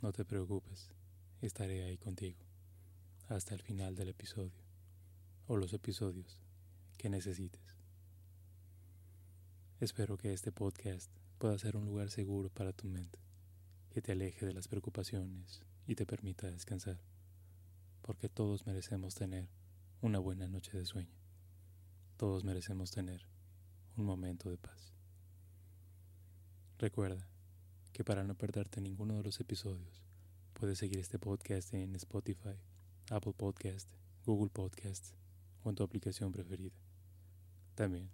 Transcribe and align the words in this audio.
No 0.00 0.12
te 0.12 0.24
preocupes, 0.24 0.92
estaré 1.40 1.82
ahí 1.82 1.98
contigo 1.98 2.38
hasta 3.28 3.56
el 3.56 3.62
final 3.62 3.96
del 3.96 4.10
episodio 4.10 4.62
o 5.48 5.56
los 5.56 5.72
episodios 5.72 6.40
que 6.96 7.10
necesites. 7.10 7.76
Espero 9.80 10.16
que 10.16 10.32
este 10.32 10.52
podcast 10.52 11.10
pueda 11.38 11.58
ser 11.58 11.76
un 11.76 11.84
lugar 11.84 12.10
seguro 12.10 12.48
para 12.48 12.72
tu 12.72 12.86
mente, 12.86 13.18
que 13.90 14.00
te 14.00 14.12
aleje 14.12 14.46
de 14.46 14.54
las 14.54 14.68
preocupaciones 14.68 15.62
y 15.84 15.96
te 15.96 16.06
permita 16.06 16.48
descansar, 16.48 17.00
porque 18.00 18.28
todos 18.28 18.66
merecemos 18.66 19.16
tener 19.16 19.48
una 20.00 20.20
buena 20.20 20.46
noche 20.46 20.78
de 20.78 20.86
sueño. 20.86 21.18
Todos 22.16 22.44
merecemos 22.44 22.92
tener 22.92 23.26
un 23.96 24.04
momento 24.04 24.48
de 24.48 24.58
paz. 24.58 24.92
Recuerda 26.78 27.28
que 27.92 28.04
para 28.04 28.24
no 28.24 28.36
perderte 28.36 28.80
ninguno 28.80 29.16
de 29.16 29.22
los 29.22 29.40
episodios, 29.40 30.02
puedes 30.54 30.78
seguir 30.78 30.98
este 30.98 31.18
podcast 31.18 31.74
en 31.74 31.94
Spotify, 31.96 32.56
Apple 33.10 33.34
Podcast, 33.36 33.88
Google 34.24 34.50
Podcast 34.50 35.14
o 35.62 35.70
en 35.70 35.76
tu 35.76 35.82
aplicación 35.82 36.32
preferida. 36.32 36.76
También 37.74 38.10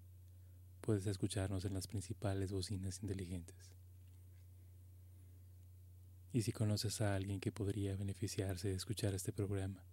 puedes 0.81 1.07
escucharnos 1.07 1.65
en 1.65 1.75
las 1.75 1.87
principales 1.87 2.53
bocinas 2.53 3.03
inteligentes. 3.03 3.75
Y 6.33 6.43
si 6.43 6.53
conoces 6.53 7.01
a 7.01 7.15
alguien 7.15 7.41
que 7.41 7.53
podría 7.53 7.97
beneficiarse 7.97 8.69
de 8.69 8.75
escuchar 8.75 9.15
este 9.15 9.33
programa, 9.33 9.85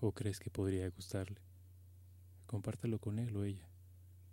o 0.00 0.12
crees 0.12 0.38
que 0.38 0.50
podría 0.50 0.88
gustarle, 0.90 1.40
compártelo 2.46 2.98
con 2.98 3.18
él 3.18 3.36
o 3.36 3.44
ella. 3.44 3.68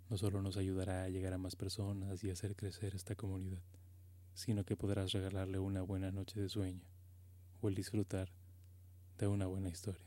No 0.08 0.18
solo 0.18 0.42
nos 0.42 0.56
ayudará 0.56 1.04
a 1.04 1.08
llegar 1.08 1.32
a 1.32 1.38
más 1.38 1.56
personas 1.56 2.22
y 2.24 2.30
hacer 2.30 2.56
crecer 2.56 2.94
esta 2.94 3.14
comunidad, 3.14 3.62
sino 4.34 4.64
que 4.64 4.76
podrás 4.76 5.12
regalarle 5.12 5.58
una 5.58 5.82
buena 5.82 6.10
noche 6.10 6.40
de 6.40 6.48
sueño 6.48 6.82
o 7.60 7.68
el 7.68 7.74
disfrutar 7.74 8.30
de 9.18 9.26
una 9.26 9.46
buena 9.46 9.68
historia. 9.68 10.06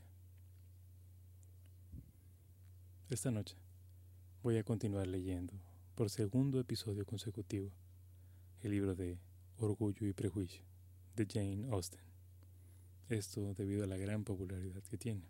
Esta 3.09 3.29
noche 3.29 3.57
voy 4.41 4.57
a 4.57 4.63
continuar 4.63 5.07
leyendo 5.07 5.53
por 5.95 6.09
segundo 6.09 6.59
episodio 6.59 7.05
consecutivo 7.05 7.71
el 8.61 8.71
libro 8.71 8.95
de 8.95 9.19
Orgullo 9.57 10.07
y 10.07 10.13
Prejuicio 10.13 10.63
de 11.15 11.27
Jane 11.29 11.67
Austen. 11.69 12.01
Esto 13.09 13.53
debido 13.53 13.83
a 13.83 13.87
la 13.87 13.97
gran 13.97 14.23
popularidad 14.23 14.81
que 14.83 14.97
tiene. 14.97 15.27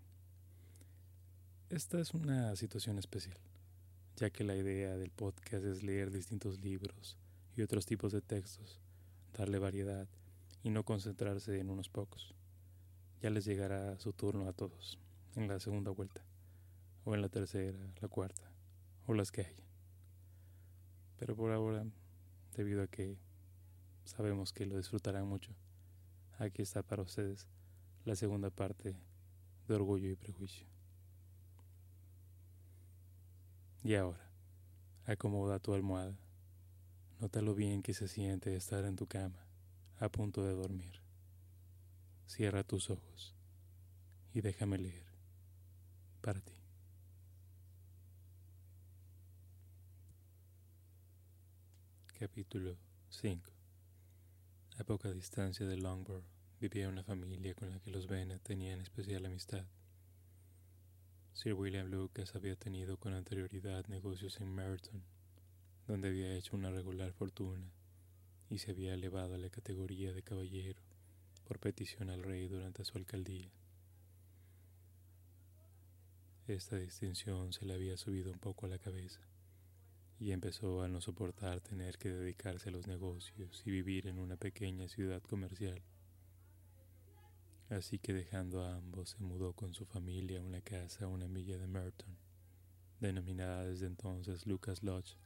Esta 1.70 2.00
es 2.00 2.14
una 2.14 2.56
situación 2.56 3.00
especial, 3.00 3.38
ya 4.16 4.30
que 4.30 4.44
la 4.44 4.56
idea 4.56 4.96
del 4.96 5.12
podcast 5.12 5.66
es 5.66 5.84
leer 5.84 6.12
distintos 6.12 6.62
libros 6.62 7.18
y 7.56 7.64
otros 7.64 7.86
tipos 7.86 8.14
de 8.14 8.22
textos, 8.22 8.80
darle 9.34 9.60
variedad 9.60 10.08
y 10.64 10.70
no 10.70 10.84
concentrarse 10.84 11.60
en 11.60 11.70
unos 11.70 11.90
pocos. 11.90 12.36
Ya 13.22 13.30
les 13.30 13.46
llegará 13.46 13.98
su 14.00 14.14
turno 14.14 14.48
a 14.48 14.54
todos, 14.54 15.00
en 15.36 15.48
la 15.48 15.60
segunda 15.60 15.92
vuelta, 15.92 16.24
o 17.06 17.16
en 17.16 17.22
la 17.22 17.30
tercera, 17.30 17.80
la 18.02 18.08
cuarta, 18.08 18.52
o 19.08 19.14
las 19.14 19.32
que 19.32 19.42
haya. 19.42 19.64
Pero 21.18 21.36
por 21.36 21.52
ahora, 21.52 21.86
debido 22.56 22.84
a 22.84 22.88
que 22.88 23.18
sabemos 24.04 24.54
que 24.54 24.66
lo 24.66 24.78
disfrutarán 24.78 25.28
mucho, 25.28 25.52
aquí 26.38 26.62
está 26.62 26.84
para 26.84 27.02
ustedes 27.02 27.48
la 28.06 28.16
segunda 28.16 28.50
parte 28.50 28.96
de 29.68 29.74
Orgullo 29.74 30.10
y 30.10 30.16
Prejuicio. 30.16 30.68
Y 33.84 33.96
ahora, 33.96 34.30
acomoda 35.06 35.60
tu 35.60 35.74
almohada. 35.74 36.18
Nota 37.24 37.42
lo 37.42 37.56
bien 37.56 37.82
que 37.82 37.94
se 37.94 38.10
siente 38.10 38.54
estar 38.54 38.84
en 38.84 38.98
tu 38.98 39.08
cama, 39.08 39.48
a 39.98 40.10
punto 40.10 40.44
de 40.44 40.52
dormir. 40.52 41.00
Cierra 42.28 42.66
tus 42.66 42.90
ojos 42.90 43.34
y 44.34 44.42
déjame 44.42 44.78
leer 44.78 45.06
para 46.20 46.42
ti. 46.42 46.52
Capítulo 52.20 52.76
5 53.08 53.50
A 54.80 54.84
poca 54.84 55.10
distancia 55.14 55.66
de 55.66 55.78
Longborough 55.78 56.26
vivía 56.60 56.90
una 56.90 57.06
familia 57.06 57.56
con 57.56 57.70
la 57.70 57.80
que 57.80 57.90
los 57.90 58.06
Bennet 58.06 58.44
tenían 58.44 58.82
especial 58.82 59.26
amistad. 59.26 59.66
Sir 61.32 61.54
William 61.54 61.88
Lucas 61.88 62.36
había 62.36 62.58
tenido 62.58 62.98
con 62.98 63.14
anterioridad 63.14 63.88
negocios 63.88 64.42
en 64.42 64.54
Merton, 64.54 65.13
donde 65.88 66.10
había 66.10 66.36
hecho 66.36 66.56
una 66.56 66.72
regular 66.72 67.12
fortuna 67.14 67.72
y 68.50 68.60
se 68.60 68.72
había 68.72 68.94
elevado 68.94 69.36
a 69.36 69.38
la 69.38 69.50
categoría 69.50 70.14
de 70.14 70.24
caballero 70.24 70.82
por 71.46 71.60
petición 71.60 72.10
al 72.10 72.24
rey 72.24 72.48
durante 72.48 72.86
su 72.86 72.98
alcaldía. 72.98 73.52
Esta 76.48 76.78
distinción 76.78 77.54
se 77.54 77.66
le 77.66 77.74
había 77.74 77.98
subido 77.98 78.32
un 78.32 78.40
poco 78.40 78.66
a 78.66 78.70
la 78.70 78.80
cabeza 78.80 79.22
y 80.20 80.32
empezó 80.32 80.82
a 80.82 80.88
no 80.88 81.02
soportar 81.02 81.62
tener 81.62 81.98
que 81.98 82.10
dedicarse 82.10 82.70
a 82.70 82.72
los 82.72 82.88
negocios 82.88 83.64
y 83.66 83.72
vivir 83.72 84.08
en 84.08 84.20
una 84.20 84.38
pequeña 84.38 84.88
ciudad 84.88 85.22
comercial 85.22 85.82
Así 87.74 87.98
que 87.98 88.14
dejando 88.14 88.64
a 88.64 88.76
ambos 88.76 89.12
se 89.12 89.24
mudó 89.24 89.54
con 89.54 89.74
su 89.74 89.86
familia 89.86 90.40
a 90.40 90.44
una 90.44 90.62
casa 90.62 91.06
a 91.06 91.08
una 91.08 91.28
milla 91.28 91.58
de 91.58 91.66
Merton, 91.66 92.16
denominada 93.00 93.66
desde 93.66 93.88
entonces 93.88 94.46
Lucas 94.46 94.84
Lodge, 94.84 95.18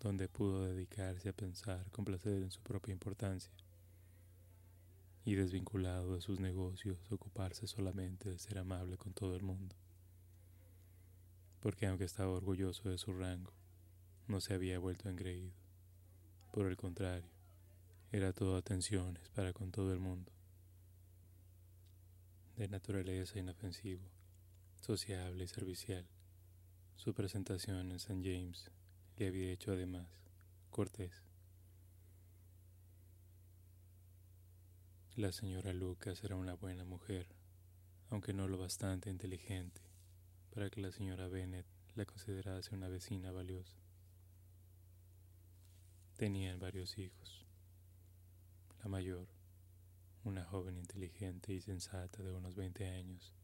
donde 0.00 0.28
pudo 0.28 0.64
dedicarse 0.64 1.28
a 1.28 1.32
pensar 1.32 1.90
con 1.90 2.04
placer 2.04 2.42
en 2.42 2.50
su 2.50 2.60
propia 2.60 2.92
importancia 2.92 3.52
y 5.24 5.34
desvinculado 5.34 6.14
de 6.14 6.20
sus 6.20 6.40
negocios 6.40 6.98
ocuparse 7.10 7.66
solamente 7.66 8.30
de 8.30 8.38
ser 8.38 8.58
amable 8.58 8.96
con 8.96 9.12
todo 9.12 9.36
el 9.36 9.42
mundo. 9.42 9.76
Porque 11.60 11.86
aunque 11.86 12.04
estaba 12.04 12.32
orgulloso 12.32 12.88
de 12.88 12.98
su 12.98 13.12
rango, 13.12 13.52
no 14.26 14.40
se 14.40 14.54
había 14.54 14.78
vuelto 14.78 15.08
engreído. 15.08 15.56
Por 16.52 16.66
el 16.66 16.76
contrario, 16.76 17.28
era 18.10 18.32
todo 18.32 18.56
atenciones 18.56 19.28
para 19.30 19.52
con 19.52 19.70
todo 19.70 19.92
el 19.92 20.00
mundo 20.00 20.32
de 22.56 22.66
naturaleza 22.66 23.38
inofensivo, 23.38 24.02
sociable 24.80 25.44
y 25.44 25.48
servicial. 25.48 26.04
Su 26.96 27.14
presentación 27.14 27.90
en 27.90 27.92
St. 27.92 28.20
James 28.24 28.70
le 29.18 29.26
había 29.26 29.50
hecho 29.50 29.72
además 29.72 30.06
cortés. 30.70 31.24
La 35.16 35.32
señora 35.32 35.72
Lucas 35.72 36.22
era 36.22 36.36
una 36.36 36.54
buena 36.54 36.84
mujer, 36.84 37.26
aunque 38.10 38.32
no 38.32 38.46
lo 38.46 38.58
bastante 38.58 39.10
inteligente 39.10 39.82
para 40.54 40.70
que 40.70 40.80
la 40.80 40.92
señora 40.92 41.26
Bennet 41.26 41.66
la 41.96 42.04
considerase 42.04 42.76
una 42.76 42.88
vecina 42.88 43.32
valiosa. 43.32 43.76
Tenían 46.16 46.60
varios 46.60 46.96
hijos. 46.98 47.44
La 48.80 48.88
mayor, 48.88 49.26
una 50.22 50.44
joven 50.44 50.76
inteligente 50.76 51.52
y 51.52 51.60
sensata 51.60 52.22
de 52.22 52.30
unos 52.30 52.54
20 52.54 52.88
años, 52.88 53.34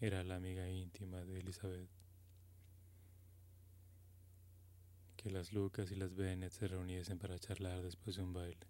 era 0.00 0.24
la 0.24 0.34
amiga 0.34 0.68
íntima 0.68 1.24
de 1.24 1.38
Elizabeth. 1.38 2.03
Que 5.24 5.30
las 5.30 5.54
Lucas 5.54 5.90
y 5.90 5.94
las 5.94 6.14
Bennet 6.14 6.52
se 6.52 6.68
reuniesen 6.68 7.18
para 7.18 7.38
charlar 7.38 7.82
después 7.82 8.16
de 8.16 8.22
un 8.22 8.34
baile 8.34 8.66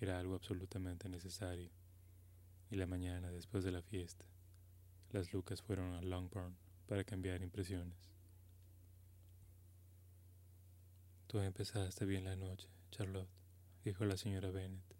era 0.00 0.18
algo 0.18 0.34
absolutamente 0.34 1.08
necesario, 1.08 1.70
y 2.68 2.74
la 2.74 2.88
mañana 2.88 3.30
después 3.30 3.62
de 3.62 3.70
la 3.70 3.80
fiesta, 3.80 4.24
las 5.12 5.32
Lucas 5.32 5.62
fueron 5.62 5.94
a 5.94 6.02
Longbourn 6.02 6.56
para 6.88 7.04
cambiar 7.04 7.42
impresiones. 7.42 8.10
Tú 11.28 11.38
empezaste 11.38 12.04
bien 12.06 12.24
la 12.24 12.34
noche, 12.34 12.68
Charlotte, 12.90 13.30
dijo 13.84 14.04
la 14.04 14.16
señora 14.16 14.50
Bennet 14.50 14.96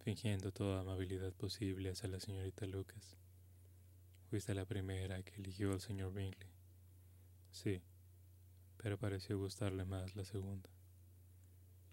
fingiendo 0.00 0.52
toda 0.52 0.80
amabilidad 0.80 1.34
posible 1.34 1.90
hacia 1.90 2.08
la 2.08 2.18
señorita 2.18 2.64
Lucas. 2.64 3.18
Fuiste 4.30 4.54
la 4.54 4.64
primera 4.64 5.22
que 5.22 5.34
eligió 5.34 5.70
al 5.72 5.82
señor 5.82 6.14
Bingley. 6.14 6.48
Sí, 7.50 7.82
pero 8.78 8.98
pareció 8.98 9.38
gustarle 9.38 9.84
más 9.84 10.16
la 10.16 10.24
segunda. 10.24 10.70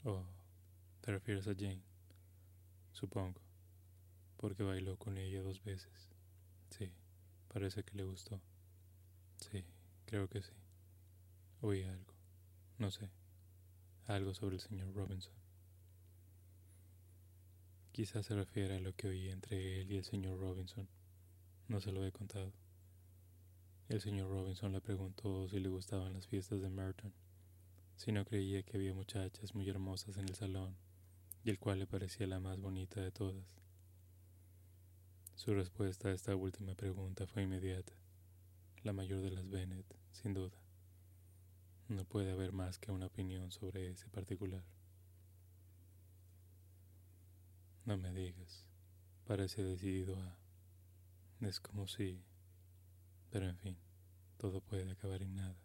Oh, 0.03 0.23
¿te 1.01 1.11
refieres 1.11 1.47
a 1.47 1.55
Jane? 1.55 1.81
Supongo. 2.91 3.41
porque 4.37 4.63
bailó 4.63 4.97
con 4.97 5.17
ella 5.17 5.41
dos 5.41 5.63
veces. 5.63 6.09
Sí, 6.69 6.91
parece 7.47 7.83
que 7.83 7.95
le 7.97 8.03
gustó. 8.03 8.39
Sí, 9.37 9.65
creo 10.05 10.27
que 10.29 10.41
sí. 10.41 10.53
Oí 11.61 11.83
algo, 11.83 12.13
no 12.77 12.91
sé, 12.91 13.09
algo 14.05 14.33
sobre 14.33 14.55
el 14.55 14.61
señor 14.61 14.93
Robinson. 14.93 15.33
Quizás 17.91 18.25
se 18.25 18.35
refiere 18.35 18.75
a 18.75 18.79
lo 18.79 18.93
que 18.95 19.07
oí 19.07 19.29
entre 19.29 19.81
él 19.81 19.91
y 19.91 19.97
el 19.97 20.03
señor 20.03 20.39
Robinson. 20.39 20.87
No 21.67 21.79
se 21.81 21.91
lo 21.91 22.05
he 22.05 22.11
contado. 22.11 22.51
El 23.87 24.01
señor 24.01 24.31
Robinson 24.31 24.71
le 24.71 24.81
preguntó 24.81 25.47
si 25.47 25.59
le 25.59 25.69
gustaban 25.69 26.13
las 26.13 26.25
fiestas 26.25 26.59
de 26.59 26.71
Merton, 26.71 27.13
si 27.95 28.11
no 28.11 28.25
creía 28.25 28.63
que 28.63 28.77
había 28.77 28.95
muchachas 28.95 29.53
muy 29.53 29.69
hermosas 29.69 30.17
en 30.17 30.27
el 30.27 30.33
salón, 30.33 30.75
y 31.43 31.51
el 31.51 31.59
cual 31.59 31.77
le 31.77 31.85
parecía 31.85 32.25
la 32.25 32.39
más 32.39 32.59
bonita 32.59 32.99
de 32.99 33.11
todas. 33.11 33.45
Su 35.35 35.53
respuesta 35.53 36.07
a 36.07 36.13
esta 36.13 36.35
última 36.35 36.73
pregunta 36.73 37.27
fue 37.27 37.43
inmediata, 37.43 37.93
la 38.81 38.91
mayor 38.91 39.21
de 39.21 39.29
las 39.29 39.47
Bennett, 39.49 39.85
sin 40.11 40.33
duda. 40.33 40.57
No 41.87 42.05
puede 42.05 42.31
haber 42.31 42.53
más 42.53 42.79
que 42.79 42.91
una 42.91 43.05
opinión 43.05 43.51
sobre 43.51 43.91
ese 43.91 44.09
particular. 44.09 44.63
No 47.85 47.97
me 47.97 48.11
digas. 48.11 48.65
Parece 49.27 49.63
decidido 49.63 50.19
a... 50.19 50.35
Es 51.41 51.59
como 51.59 51.87
si... 51.87 52.23
Pero 53.29 53.49
en 53.49 53.57
fin, 53.57 53.77
todo 54.37 54.61
puede 54.61 54.89
acabar 54.91 55.21
en 55.21 55.35
nada. 55.35 55.57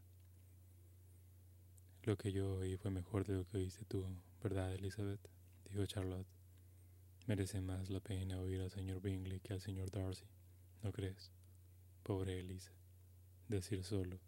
Lo 2.03 2.17
que 2.17 2.33
yo 2.33 2.57
oí 2.57 2.77
fue 2.77 2.91
mejor 2.91 3.27
de 3.27 3.35
lo 3.35 3.47
que 3.47 3.59
oíste 3.59 3.85
tú, 3.85 4.07
¿verdad, 4.43 4.73
Elizabeth? 4.73 5.21
Dijo 5.65 5.85
Charlotte. 5.87 6.27
Merece 7.27 7.61
más 7.61 7.91
la 7.91 8.01
pena 8.01 8.41
oír 8.41 8.61
al 8.61 8.71
señor 8.71 9.03
Bingley 9.03 9.41
que 9.41 9.53
al 9.53 9.61
señor 9.61 9.91
Darcy, 9.91 10.25
¿no 10.83 10.93
crees? 10.93 11.31
Pobre 12.03 12.41
Elisa. 12.41 12.73
Decir 13.49 13.85
solo, 13.85 14.19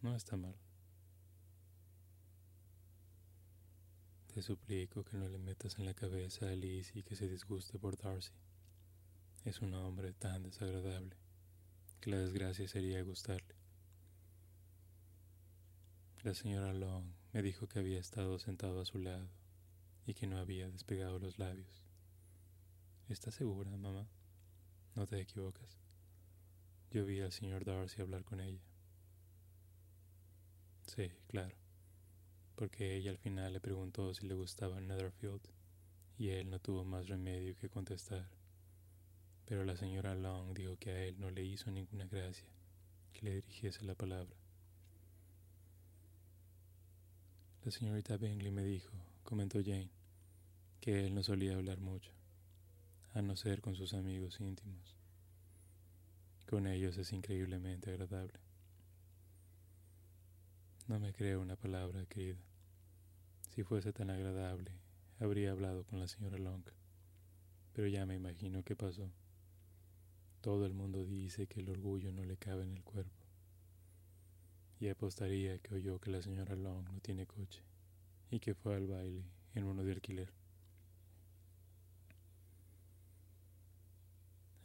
no 0.00 0.14
está 0.14 0.36
mal. 0.36 0.56
Te 4.32 4.40
suplico 4.40 5.04
que 5.04 5.18
no 5.18 5.28
le 5.28 5.38
metas 5.38 5.78
en 5.78 5.84
la 5.84 5.94
cabeza 5.94 6.46
a 6.46 6.52
Alice 6.52 6.98
y 6.98 7.02
que 7.02 7.16
se 7.16 7.28
disguste 7.28 7.78
por 7.78 7.96
Darcy. 7.98 8.32
Es 9.44 9.60
un 9.60 9.74
hombre 9.74 10.12
tan 10.14 10.44
desagradable 10.44 11.21
que 12.02 12.10
la 12.10 12.18
desgracia 12.18 12.68
sería 12.68 13.02
gustarle. 13.02 13.54
La 16.22 16.34
señora 16.34 16.74
Long 16.74 17.06
me 17.32 17.40
dijo 17.40 17.66
que 17.66 17.78
había 17.78 17.98
estado 17.98 18.38
sentado 18.38 18.82
a 18.82 18.84
su 18.84 18.98
lado 18.98 19.30
y 20.04 20.12
que 20.12 20.26
no 20.26 20.36
había 20.36 20.68
despegado 20.68 21.18
los 21.18 21.38
labios. 21.38 21.86
¿Estás 23.08 23.34
segura, 23.34 23.70
mamá? 23.70 24.06
No 24.94 25.06
te 25.06 25.18
equivocas. 25.18 25.78
Yo 26.90 27.06
vi 27.06 27.20
al 27.20 27.32
señor 27.32 27.64
Darcy 27.64 28.02
hablar 28.02 28.24
con 28.24 28.40
ella. 28.40 28.60
Sí, 30.86 31.10
claro 31.28 31.62
porque 32.62 32.94
ella 32.94 33.10
al 33.10 33.18
final 33.18 33.52
le 33.52 33.60
preguntó 33.60 34.14
si 34.14 34.26
le 34.26 34.34
gustaba 34.34 34.80
Netherfield 34.80 35.40
y 36.16 36.28
él 36.28 36.50
no 36.50 36.60
tuvo 36.60 36.84
más 36.84 37.08
remedio 37.08 37.56
que 37.56 37.68
contestar. 37.68 38.28
Pero 39.46 39.64
la 39.64 39.76
señora 39.76 40.14
Long 40.14 40.54
dijo 40.54 40.76
que 40.76 40.90
a 40.90 41.04
él 41.04 41.18
no 41.18 41.30
le 41.30 41.44
hizo 41.44 41.70
ninguna 41.70 42.06
gracia 42.06 42.48
que 43.12 43.22
le 43.22 43.34
dirigiese 43.34 43.84
la 43.84 43.94
palabra. 43.94 44.36
La 47.64 47.70
señorita 47.70 48.16
Bingley 48.16 48.50
me 48.50 48.64
dijo, 48.64 48.92
comentó 49.22 49.60
Jane, 49.62 49.90
que 50.80 51.06
él 51.06 51.14
no 51.14 51.22
solía 51.22 51.54
hablar 51.54 51.80
mucho, 51.80 52.10
a 53.14 53.22
no 53.22 53.36
ser 53.36 53.60
con 53.60 53.76
sus 53.76 53.94
amigos 53.94 54.40
íntimos. 54.40 54.96
Con 56.48 56.66
ellos 56.66 56.96
es 56.98 57.12
increíblemente 57.12 57.90
agradable. 57.90 58.40
No 60.88 60.98
me 60.98 61.12
creo 61.12 61.40
una 61.40 61.56
palabra, 61.56 62.04
querida. 62.06 62.36
Si 63.54 63.62
fuese 63.62 63.92
tan 63.92 64.10
agradable, 64.10 64.72
habría 65.20 65.52
hablado 65.52 65.84
con 65.84 66.00
la 66.00 66.08
señora 66.08 66.38
Long. 66.38 66.64
Pero 67.72 67.86
ya 67.86 68.04
me 68.06 68.16
imagino 68.16 68.64
qué 68.64 68.74
pasó. 68.74 69.10
Todo 70.42 70.66
el 70.66 70.74
mundo 70.74 71.06
dice 71.06 71.46
que 71.46 71.60
el 71.60 71.70
orgullo 71.70 72.12
no 72.12 72.22
le 72.24 72.36
cabe 72.36 72.64
en 72.64 72.72
el 72.72 72.84
cuerpo. 72.84 73.24
Y 74.80 74.88
apostaría 74.88 75.58
que 75.60 75.74
oyó 75.74 75.98
que 75.98 76.10
la 76.10 76.20
señora 76.20 76.54
Long 76.54 76.84
no 76.90 77.00
tiene 77.00 77.26
coche 77.26 77.62
y 78.30 78.38
que 78.38 78.54
fue 78.54 78.76
al 78.76 78.86
baile 78.86 79.24
en 79.54 79.64
uno 79.64 79.82
de 79.82 79.92
alquiler. 79.92 80.30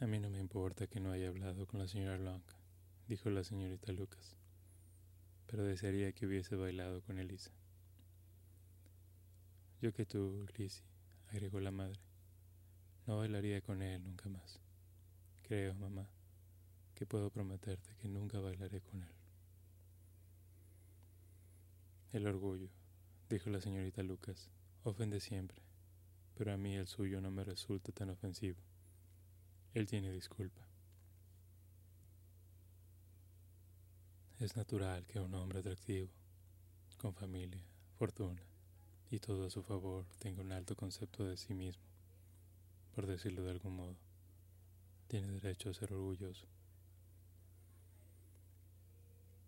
A 0.01 0.07
mí 0.07 0.19
no 0.19 0.29
me 0.29 0.39
importa 0.39 0.87
que 0.87 0.99
no 0.99 1.13
haya 1.13 1.29
hablado 1.29 1.65
con 1.65 1.79
la 1.79 1.87
señora 1.87 2.17
Long, 2.17 2.43
dijo 3.07 3.29
la 3.29 3.45
señorita 3.45 3.93
Lucas 3.93 4.35
pero 5.47 5.63
desearía 5.63 6.11
que 6.11 6.27
hubiese 6.27 6.55
bailado 6.55 7.01
con 7.01 7.17
Elisa. 7.17 7.51
Yo 9.81 9.93
que 9.93 10.05
tú, 10.05 10.45
Lizzie, 10.57 10.83
agregó 11.29 11.59
la 11.59 11.71
madre, 11.71 11.99
no 13.05 13.17
bailaría 13.17 13.61
con 13.61 13.81
él 13.81 14.03
nunca 14.03 14.27
más. 14.29 14.59
Creo, 15.47 15.73
mamá, 15.75 16.09
que 16.93 17.05
puedo 17.05 17.29
prometerte 17.29 17.95
que 18.01 18.09
nunca 18.09 18.37
bailaré 18.41 18.81
con 18.81 19.01
él. 19.01 19.15
El 22.11 22.27
orgullo, 22.27 22.67
dijo 23.29 23.49
la 23.49 23.61
señorita 23.61 24.03
Lucas, 24.03 24.49
ofende 24.83 25.21
siempre, 25.21 25.61
pero 26.35 26.51
a 26.51 26.57
mí 26.57 26.75
el 26.75 26.85
suyo 26.85 27.21
no 27.21 27.31
me 27.31 27.45
resulta 27.45 27.93
tan 27.93 28.09
ofensivo. 28.09 28.59
Él 29.73 29.87
tiene 29.87 30.11
disculpa. 30.11 30.67
Es 34.41 34.57
natural 34.57 35.07
que 35.07 35.21
un 35.21 35.33
hombre 35.33 35.59
atractivo, 35.59 36.09
con 36.97 37.13
familia, 37.13 37.63
fortuna 37.97 38.43
y 39.09 39.19
todo 39.19 39.45
a 39.45 39.49
su 39.49 39.63
favor 39.63 40.05
tenga 40.19 40.41
un 40.41 40.51
alto 40.51 40.75
concepto 40.75 41.23
de 41.23 41.37
sí 41.37 41.53
mismo, 41.53 41.85
por 42.93 43.05
decirlo 43.05 43.43
de 43.43 43.51
algún 43.51 43.77
modo. 43.77 44.06
Tiene 45.07 45.29
derecho 45.29 45.69
a 45.69 45.73
ser 45.73 45.93
orgulloso. 45.93 46.45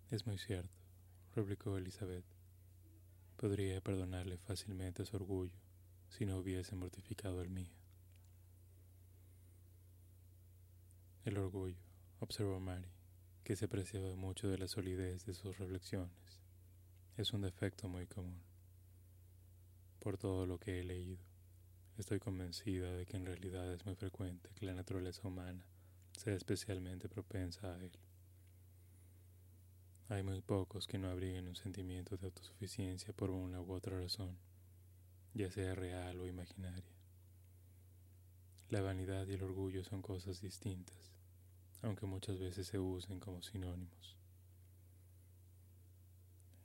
Es 0.10 0.26
muy 0.26 0.38
cierto, 0.38 0.74
replicó 1.36 1.78
Elizabeth. 1.78 2.24
Podría 3.36 3.82
perdonarle 3.82 4.38
fácilmente 4.38 5.04
su 5.04 5.18
orgullo 5.18 5.58
si 6.08 6.26
no 6.26 6.38
hubiese 6.38 6.78
mortificado 6.78 7.42
el 7.42 7.50
mío. 7.50 7.74
El 11.26 11.38
orgullo, 11.38 11.84
observó 12.22 12.62
Mary, 12.62 12.90
que 13.44 13.58
se 13.58 13.66
apreciaba 13.66 14.16
mucho 14.16 14.48
de 14.48 14.58
la 14.58 14.70
solidez 14.70 15.26
de 15.26 15.34
sus 15.34 15.58
reflexiones. 15.58 16.40
Es 17.18 17.34
un 17.34 17.42
defecto 17.42 17.90
muy 17.90 18.08
común. 18.08 18.42
Por 20.00 20.18
todo 20.18 20.46
lo 20.46 20.58
que 20.58 20.80
he 20.80 20.84
leído, 20.86 21.29
estoy 22.02 22.20
convencida 22.20 22.92
de 22.96 23.06
que 23.06 23.18
en 23.18 23.26
realidad 23.26 23.72
es 23.74 23.86
muy 23.86 23.96
frecuente 23.96 24.50
que 24.56 24.66
la 24.66 24.74
naturaleza 24.74 25.28
humana 25.28 25.66
sea 26.18 26.36
especialmente 26.36 27.10
propensa 27.10 27.74
a 27.74 27.78
él. 27.78 27.92
Hay 30.10 30.24
muy 30.24 30.42
pocos 30.42 30.88
que 30.88 30.98
no 30.98 31.10
abriguen 31.10 31.48
un 31.48 31.56
sentimiento 31.56 32.18
de 32.18 32.26
autosuficiencia 32.26 33.14
por 33.14 33.30
una 33.30 33.62
u 33.62 33.72
otra 33.72 34.00
razón, 34.00 34.38
ya 35.34 35.52
sea 35.52 35.76
real 35.76 36.20
o 36.20 36.28
imaginaria. 36.28 36.96
La 38.70 38.82
vanidad 38.82 39.28
y 39.28 39.34
el 39.34 39.44
orgullo 39.44 39.84
son 39.84 40.02
cosas 40.02 40.42
distintas 40.42 41.10
aunque 41.82 42.06
muchas 42.06 42.40
veces 42.40 42.68
se 42.68 42.80
usen 42.80 43.20
como 43.20 43.42
sinónimos. 43.42 44.18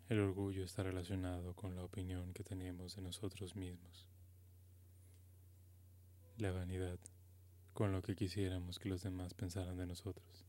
El 0.09 0.21
orgullo 0.21 0.64
está 0.64 0.83
relacionado 0.83 1.55
con 1.55 1.76
la 1.76 1.85
opinión 1.85 2.33
que 2.35 2.45
tenemos 2.45 2.97
de 2.97 3.03
nosotros 3.03 3.57
mismos. 3.57 4.09
La 6.38 6.50
vanidad 6.50 6.99
con 7.75 7.93
lo 7.93 8.03
que 8.03 8.17
quisiéramos 8.17 8.81
que 8.81 8.88
los 8.88 9.05
demás 9.05 9.35
pensaran 9.35 9.76
de 9.76 9.87
nosotros. 9.87 10.45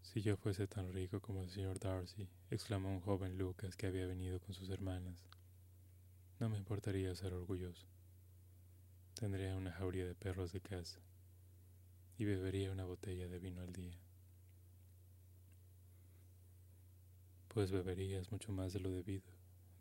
Si 0.00 0.22
yo 0.22 0.38
fuese 0.38 0.66
tan 0.66 0.94
rico 0.94 1.20
como 1.20 1.42
el 1.42 1.50
señor 1.50 1.78
Darcy, 1.78 2.30
exclamó 2.50 2.88
un 2.88 3.02
joven 3.02 3.36
Lucas 3.36 3.76
que 3.76 3.86
había 3.86 4.06
venido 4.06 4.40
con 4.40 4.54
sus 4.54 4.70
hermanas, 4.70 5.28
no 6.40 6.48
me 6.48 6.56
importaría 6.56 7.14
ser 7.14 7.34
orgulloso. 7.34 7.86
Tendría 9.12 9.54
una 9.54 9.72
jauría 9.72 10.06
de 10.06 10.14
perros 10.14 10.54
de 10.54 10.62
casa 10.62 11.00
y 12.16 12.24
bebería 12.24 12.72
una 12.72 12.86
botella 12.86 13.28
de 13.28 13.38
vino 13.38 13.60
al 13.60 13.74
día. 13.74 13.98
Pues 17.48 17.70
beberías 17.70 18.32
mucho 18.32 18.50
más 18.52 18.72
de 18.72 18.80
lo 18.80 18.90
debido, 18.90 19.35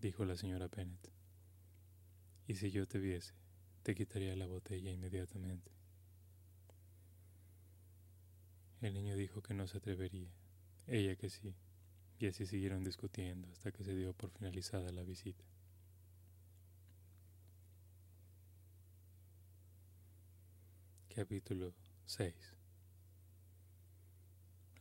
dijo 0.05 0.23
la 0.23 0.37
señora 0.37 0.67
Bennet. 0.67 1.09
Y 2.45 2.53
si 2.53 2.69
yo 2.69 2.87
te 2.87 2.99
viese, 2.99 3.33
te 3.81 3.95
quitaría 3.95 4.35
la 4.35 4.45
botella 4.45 4.91
inmediatamente. 4.91 5.71
El 8.81 8.93
niño 8.93 9.15
dijo 9.15 9.41
que 9.41 9.55
no 9.55 9.67
se 9.67 9.79
atrevería, 9.79 10.29
ella 10.85 11.15
que 11.15 11.31
sí, 11.31 11.55
y 12.19 12.27
así 12.27 12.45
siguieron 12.45 12.83
discutiendo 12.83 13.51
hasta 13.51 13.71
que 13.71 13.83
se 13.83 13.95
dio 13.95 14.13
por 14.13 14.29
finalizada 14.29 14.91
la 14.91 15.01
visita. 15.01 15.43
Capítulo 21.15 21.73
6 22.05 22.35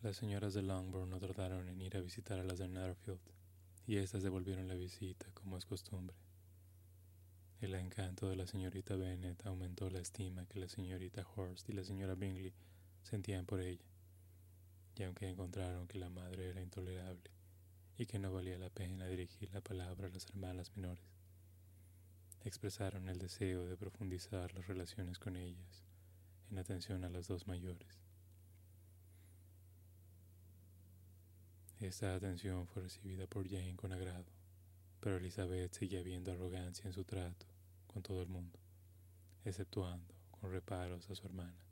Las 0.02 0.16
señoras 0.16 0.52
de 0.52 0.60
Longbourn 0.60 1.08
no 1.08 1.18
tardaron 1.18 1.66
en 1.70 1.80
ir 1.80 1.96
a 1.96 2.02
visitar 2.02 2.38
a 2.38 2.44
las 2.44 2.58
de 2.58 2.68
Netherfield 2.68 3.43
y 3.86 3.96
éstas 3.96 4.22
devolvieron 4.22 4.68
la 4.68 4.74
visita 4.74 5.26
como 5.34 5.58
es 5.58 5.66
costumbre. 5.66 6.16
El 7.60 7.74
encanto 7.74 8.28
de 8.28 8.36
la 8.36 8.46
señorita 8.46 8.96
Bennet 8.96 9.44
aumentó 9.46 9.88
la 9.90 10.00
estima 10.00 10.46
que 10.46 10.58
la 10.58 10.68
señorita 10.68 11.26
Horst 11.34 11.68
y 11.68 11.72
la 11.72 11.84
señora 11.84 12.14
Bingley 12.14 12.52
sentían 13.02 13.46
por 13.46 13.60
ella, 13.60 13.84
y 14.96 15.02
aunque 15.02 15.28
encontraron 15.28 15.86
que 15.86 15.98
la 15.98 16.10
madre 16.10 16.50
era 16.50 16.60
intolerable 16.60 17.30
y 17.96 18.06
que 18.06 18.18
no 18.18 18.32
valía 18.32 18.58
la 18.58 18.70
pena 18.70 19.06
dirigir 19.06 19.50
la 19.52 19.60
palabra 19.60 20.08
a 20.08 20.10
las 20.10 20.26
hermanas 20.26 20.76
menores, 20.76 21.04
expresaron 22.44 23.08
el 23.08 23.18
deseo 23.18 23.64
de 23.64 23.76
profundizar 23.76 24.52
las 24.54 24.66
relaciones 24.66 25.18
con 25.18 25.36
ellas 25.36 25.84
en 26.50 26.58
atención 26.58 27.04
a 27.04 27.08
las 27.08 27.28
dos 27.28 27.46
mayores. 27.46 28.03
Esta 31.84 32.14
atención 32.14 32.66
fue 32.66 32.84
recibida 32.84 33.26
por 33.26 33.46
Jane 33.46 33.76
con 33.76 33.92
agrado, 33.92 34.24
pero 35.00 35.18
Elizabeth 35.18 35.70
seguía 35.74 36.02
viendo 36.02 36.32
arrogancia 36.32 36.86
en 36.86 36.94
su 36.94 37.04
trato 37.04 37.44
con 37.86 38.02
todo 38.02 38.22
el 38.22 38.28
mundo, 38.28 38.58
exceptuando 39.44 40.14
con 40.30 40.50
reparos 40.50 41.10
a 41.10 41.14
su 41.14 41.26
hermana. 41.26 41.62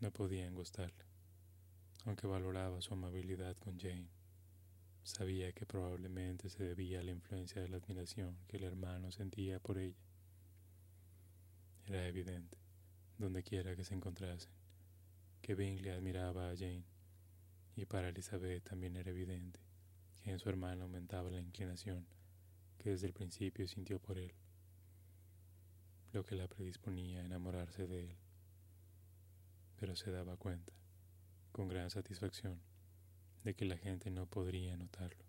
No 0.00 0.10
podían 0.10 0.56
gustarle, 0.56 1.04
aunque 2.06 2.26
valoraba 2.26 2.82
su 2.82 2.92
amabilidad 2.92 3.56
con 3.58 3.78
Jane. 3.78 4.10
Sabía 5.04 5.52
que 5.52 5.64
probablemente 5.64 6.48
se 6.48 6.64
debía 6.64 6.98
a 6.98 7.04
la 7.04 7.12
influencia 7.12 7.62
de 7.62 7.68
la 7.68 7.76
admiración 7.76 8.36
que 8.48 8.56
el 8.56 8.64
hermano 8.64 9.12
sentía 9.12 9.60
por 9.60 9.78
ella. 9.78 10.02
Era 11.84 12.08
evidente, 12.08 12.58
donde 13.16 13.44
quiera 13.44 13.76
que 13.76 13.84
se 13.84 13.94
encontrasen, 13.94 14.50
que 15.40 15.54
Bingley 15.54 15.92
admiraba 15.92 16.50
a 16.50 16.56
Jane, 16.56 16.95
y 17.76 17.84
para 17.84 18.08
Elizabeth 18.08 18.64
también 18.64 18.96
era 18.96 19.10
evidente 19.10 19.60
que 20.22 20.30
en 20.30 20.38
su 20.38 20.48
hermano 20.48 20.84
aumentaba 20.84 21.30
la 21.30 21.40
inclinación 21.40 22.06
que 22.78 22.90
desde 22.90 23.06
el 23.06 23.12
principio 23.12 23.68
sintió 23.68 24.00
por 24.00 24.18
él, 24.18 24.32
lo 26.12 26.24
que 26.24 26.34
la 26.34 26.48
predisponía 26.48 27.20
a 27.20 27.24
enamorarse 27.24 27.86
de 27.86 28.10
él. 28.10 28.16
Pero 29.76 29.94
se 29.94 30.10
daba 30.10 30.36
cuenta, 30.36 30.72
con 31.52 31.68
gran 31.68 31.90
satisfacción, 31.90 32.60
de 33.44 33.54
que 33.54 33.66
la 33.66 33.76
gente 33.76 34.10
no 34.10 34.26
podría 34.26 34.76
notarlo, 34.76 35.24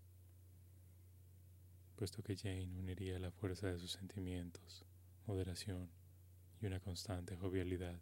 puesto 1.96 2.24
que 2.24 2.38
Jane 2.38 2.78
uniría 2.78 3.20
la 3.20 3.32
fuerza 3.32 3.68
de 3.68 3.78
sus 3.78 3.92
sentimientos, 3.92 4.86
moderación 5.26 5.92
y 6.62 6.66
una 6.66 6.80
constante 6.80 7.36
jovialidad 7.36 8.00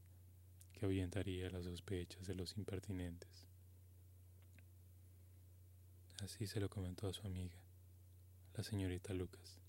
que 0.71 0.85
ahuyentaría 0.85 1.49
las 1.49 1.65
sospechas 1.65 2.27
de 2.27 2.35
los 2.35 2.55
impertinentes. 2.57 3.54
Así 6.23 6.47
se 6.47 6.59
lo 6.59 6.69
comentó 6.69 7.07
a 7.07 7.13
su 7.13 7.27
amiga, 7.27 7.55
la 8.55 8.63
señorita 8.63 9.13
Lucas. 9.13 9.59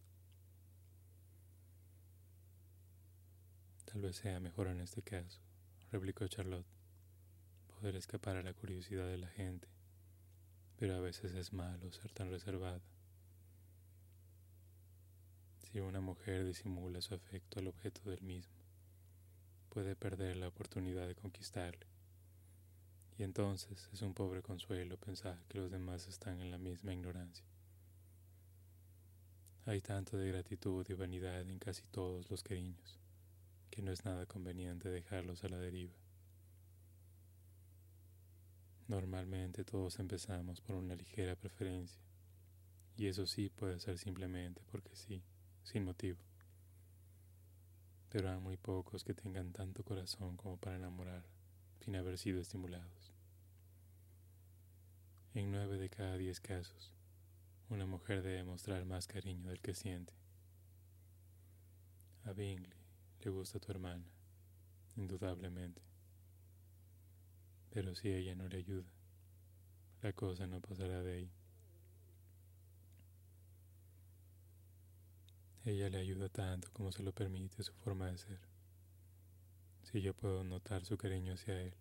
Tal 3.85 4.00
vez 4.00 4.17
sea 4.17 4.38
mejor 4.41 4.69
en 4.69 4.81
este 4.81 5.03
caso, 5.03 5.41
replicó 5.91 6.26
Charlotte, 6.29 6.67
poder 7.67 7.97
escapar 7.97 8.37
a 8.37 8.43
la 8.43 8.55
curiosidad 8.55 9.07
de 9.09 9.19
la 9.19 9.29
gente, 9.29 9.69
pero 10.76 10.95
a 10.95 11.00
veces 11.00 11.35
es 11.35 11.53
malo 11.53 11.91
ser 11.93 12.12
tan 12.12 12.31
reservada. 12.31 12.83
Si 15.59 15.81
una 15.81 16.00
mujer 16.00 16.45
disimula 16.45 17.00
su 17.00 17.15
afecto 17.15 17.59
al 17.59 17.67
objeto 17.67 18.09
del 18.09 18.23
mismo, 18.23 18.55
puede 19.69 19.97
perder 19.97 20.37
la 20.37 20.49
oportunidad 20.49 21.07
de 21.09 21.17
conquistarle. 21.17 21.87
Y 23.18 23.23
entonces 23.23 23.88
es 23.92 24.02
un 24.02 24.12
pobre 24.12 24.42
consuelo 24.42 24.99
pensar 24.99 25.42
que 25.49 25.58
los 25.58 25.70
demás 25.70 26.06
están 26.06 26.40
en 26.40 26.50
la 26.50 26.58
misma 26.58 26.92
ignorancia. 26.92 27.46
Hay 29.64 29.80
tanto 29.80 30.16
de 30.16 30.28
gratitud 30.28 30.87
y 30.88 30.92
vanidad 30.92 31.40
en 31.40 31.58
casi 31.58 31.82
todos 31.90 32.30
los 32.30 32.42
cariños, 32.42 33.00
que 33.70 33.82
no 33.82 33.90
es 33.90 34.04
nada 34.04 34.26
conveniente 34.26 34.90
dejarlos 34.90 35.42
a 35.44 35.49
la 35.49 35.58
deriva. 35.58 35.94
Normalmente 38.87 39.64
todos 39.64 39.99
empezamos 39.99 40.61
por 40.61 40.76
una 40.76 40.94
ligera 40.94 41.35
preferencia, 41.35 42.00
y 42.96 43.06
eso 43.06 43.26
sí 43.26 43.49
puede 43.49 43.80
ser 43.80 43.99
simplemente 43.99 44.62
porque 44.70 44.94
sí, 44.94 45.23
sin 45.64 45.85
motivo. 45.85 46.18
Pero 48.11 48.30
hay 48.30 48.38
muy 48.38 48.56
pocos 48.56 49.02
que 49.02 49.14
tengan 49.14 49.52
tanto 49.52 49.82
corazón 49.82 50.37
como 50.37 50.58
para 50.58 50.76
enamorar 50.76 51.25
sin 51.80 51.96
haber 51.96 52.18
sido 52.18 52.40
estimulados. 52.40 52.96
En 55.37 55.52
nueve 55.52 55.76
de 55.76 55.90
cada 55.90 56.16
diez 56.16 56.40
casos, 56.40 56.95
una 57.69 57.85
mujer 57.85 58.23
debe 58.23 58.43
mostrar 58.43 58.87
más 58.87 59.07
cariño 59.07 59.50
del 59.50 59.61
que 59.61 59.75
siente. 59.75 60.14
A 62.25 62.33
Bingley 62.33 62.73
le 63.21 63.31
gusta 63.31 63.61
tu 63.61 63.71
hermana, 63.71 64.07
indudablemente. 64.97 65.83
Pero 67.69 67.95
si 67.95 68.09
ella 68.09 68.35
no 68.35 68.49
le 68.49 68.57
ayuda, 68.57 68.90
la 70.00 70.14
cosa 70.14 70.47
no 70.47 70.62
pasará 70.62 71.02
de 71.02 71.12
ahí. 71.12 71.31
Ella 75.66 75.90
le 75.90 75.99
ayuda 75.99 76.31
tanto 76.31 76.71
como 76.73 76.93
se 76.93 77.02
lo 77.02 77.12
permite 77.12 77.62
su 77.62 77.75
forma 77.75 78.07
de 78.07 78.16
ser. 78.16 78.40
Si 79.83 80.00
yo 80.00 80.14
puedo 80.14 80.45
notar 80.45 80.87
su 80.87 80.97
cariño 80.97 81.35
hacia 81.35 81.61
él, 81.61 81.75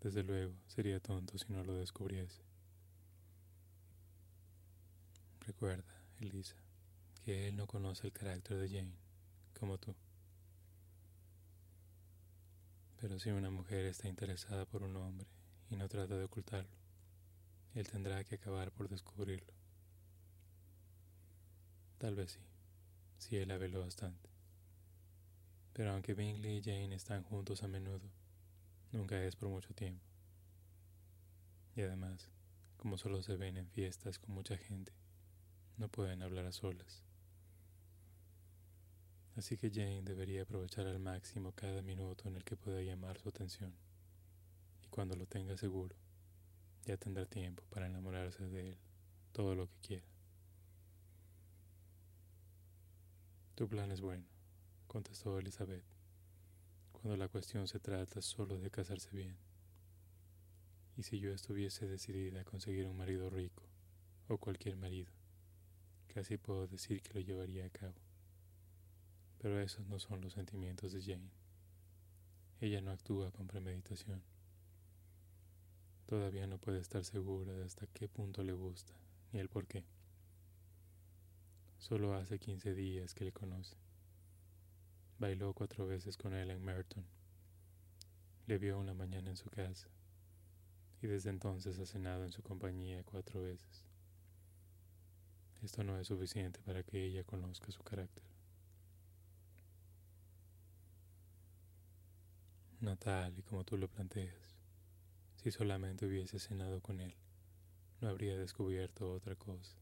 desde 0.00 0.22
luego 0.22 0.54
sería 0.68 1.00
tonto 1.00 1.36
si 1.36 1.52
no 1.52 1.62
lo 1.64 1.74
descubriese. 1.74 2.51
Recuerda, 5.44 5.92
Elisa, 6.20 6.54
que 7.24 7.48
él 7.48 7.56
no 7.56 7.66
conoce 7.66 8.06
el 8.06 8.12
carácter 8.12 8.58
de 8.58 8.68
Jane, 8.68 8.94
como 9.58 9.76
tú. 9.76 9.92
Pero 13.00 13.18
si 13.18 13.30
una 13.30 13.50
mujer 13.50 13.86
está 13.86 14.06
interesada 14.06 14.66
por 14.66 14.84
un 14.84 14.94
hombre 14.96 15.26
y 15.68 15.74
no 15.74 15.88
trata 15.88 16.16
de 16.16 16.22
ocultarlo, 16.22 16.70
él 17.74 17.88
tendrá 17.88 18.22
que 18.22 18.36
acabar 18.36 18.70
por 18.70 18.88
descubrirlo. 18.88 19.52
Tal 21.98 22.14
vez 22.14 22.32
sí, 22.32 22.40
si 23.18 23.36
él 23.38 23.48
la 23.48 23.58
veló 23.58 23.80
bastante. 23.80 24.30
Pero 25.72 25.90
aunque 25.90 26.14
Bingley 26.14 26.58
y 26.58 26.62
Jane 26.62 26.94
están 26.94 27.24
juntos 27.24 27.64
a 27.64 27.68
menudo, 27.68 28.08
nunca 28.92 29.20
es 29.24 29.34
por 29.34 29.48
mucho 29.48 29.74
tiempo. 29.74 30.04
Y 31.74 31.80
además, 31.80 32.28
como 32.76 32.96
solo 32.96 33.22
se 33.22 33.36
ven 33.36 33.56
en 33.56 33.68
fiestas 33.68 34.20
con 34.20 34.34
mucha 34.34 34.56
gente, 34.56 34.92
no 35.76 35.88
pueden 35.88 36.22
hablar 36.22 36.46
a 36.46 36.52
solas. 36.52 37.02
Así 39.36 39.56
que 39.56 39.70
Jane 39.70 40.02
debería 40.02 40.42
aprovechar 40.42 40.86
al 40.86 40.98
máximo 40.98 41.52
cada 41.52 41.80
minuto 41.80 42.28
en 42.28 42.36
el 42.36 42.44
que 42.44 42.56
pueda 42.56 42.82
llamar 42.82 43.18
su 43.18 43.30
atención. 43.30 43.74
Y 44.84 44.88
cuando 44.88 45.16
lo 45.16 45.26
tenga 45.26 45.56
seguro, 45.56 45.96
ya 46.84 46.96
tendrá 46.96 47.24
tiempo 47.24 47.62
para 47.70 47.86
enamorarse 47.86 48.46
de 48.46 48.70
él 48.70 48.78
todo 49.32 49.54
lo 49.54 49.68
que 49.68 49.78
quiera. 49.80 50.06
Tu 53.54 53.68
plan 53.68 53.90
es 53.90 54.00
bueno, 54.00 54.26
contestó 54.86 55.38
Elizabeth, 55.38 55.84
cuando 56.92 57.16
la 57.16 57.28
cuestión 57.28 57.68
se 57.68 57.80
trata 57.80 58.20
solo 58.20 58.58
de 58.58 58.70
casarse 58.70 59.10
bien. 59.12 59.36
Y 60.96 61.04
si 61.04 61.18
yo 61.20 61.32
estuviese 61.32 61.86
decidida 61.86 62.42
a 62.42 62.44
conseguir 62.44 62.86
un 62.86 62.96
marido 62.96 63.30
rico, 63.30 63.62
o 64.28 64.38
cualquier 64.38 64.76
marido, 64.76 65.12
Casi 66.14 66.36
puedo 66.36 66.66
decir 66.66 67.00
que 67.02 67.14
lo 67.14 67.20
llevaría 67.20 67.64
a 67.64 67.70
cabo. 67.70 67.94
Pero 69.38 69.60
esos 69.60 69.86
no 69.86 69.98
son 69.98 70.20
los 70.20 70.34
sentimientos 70.34 70.92
de 70.92 71.00
Jane. 71.00 71.30
Ella 72.60 72.80
no 72.82 72.90
actúa 72.90 73.30
con 73.32 73.46
premeditación. 73.46 74.22
Todavía 76.06 76.46
no 76.46 76.58
puede 76.58 76.80
estar 76.80 77.04
segura 77.04 77.54
de 77.54 77.64
hasta 77.64 77.86
qué 77.86 78.08
punto 78.08 78.42
le 78.42 78.52
gusta 78.52 78.92
ni 79.32 79.40
el 79.40 79.48
por 79.48 79.66
qué. 79.66 79.84
Solo 81.78 82.14
hace 82.14 82.38
15 82.38 82.74
días 82.74 83.14
que 83.14 83.24
le 83.24 83.32
conoce. 83.32 83.76
Bailó 85.18 85.54
cuatro 85.54 85.86
veces 85.86 86.16
con 86.18 86.34
él 86.34 86.50
en 86.50 86.62
Merton. 86.62 87.06
Le 88.46 88.58
vio 88.58 88.78
una 88.78 88.92
mañana 88.92 89.30
en 89.30 89.36
su 89.36 89.48
casa 89.48 89.88
y 91.00 91.06
desde 91.06 91.30
entonces 91.30 91.78
ha 91.78 91.86
cenado 91.86 92.24
en 92.24 92.32
su 92.32 92.42
compañía 92.42 93.02
cuatro 93.04 93.42
veces. 93.42 93.91
Esto 95.62 95.84
no 95.84 95.96
es 95.96 96.08
suficiente 96.08 96.60
para 96.66 96.82
que 96.82 97.04
ella 97.04 97.22
conozca 97.22 97.70
su 97.70 97.82
carácter. 97.84 98.24
No 102.80 102.96
tal 102.96 103.38
y 103.38 103.42
como 103.42 103.62
tú 103.62 103.76
lo 103.78 103.86
planteas. 103.86 104.34
Si 105.36 105.52
solamente 105.52 106.04
hubiese 106.04 106.40
cenado 106.40 106.80
con 106.80 107.00
él, 107.00 107.14
no 108.00 108.08
habría 108.08 108.36
descubierto 108.36 109.12
otra 109.12 109.36
cosa, 109.36 109.76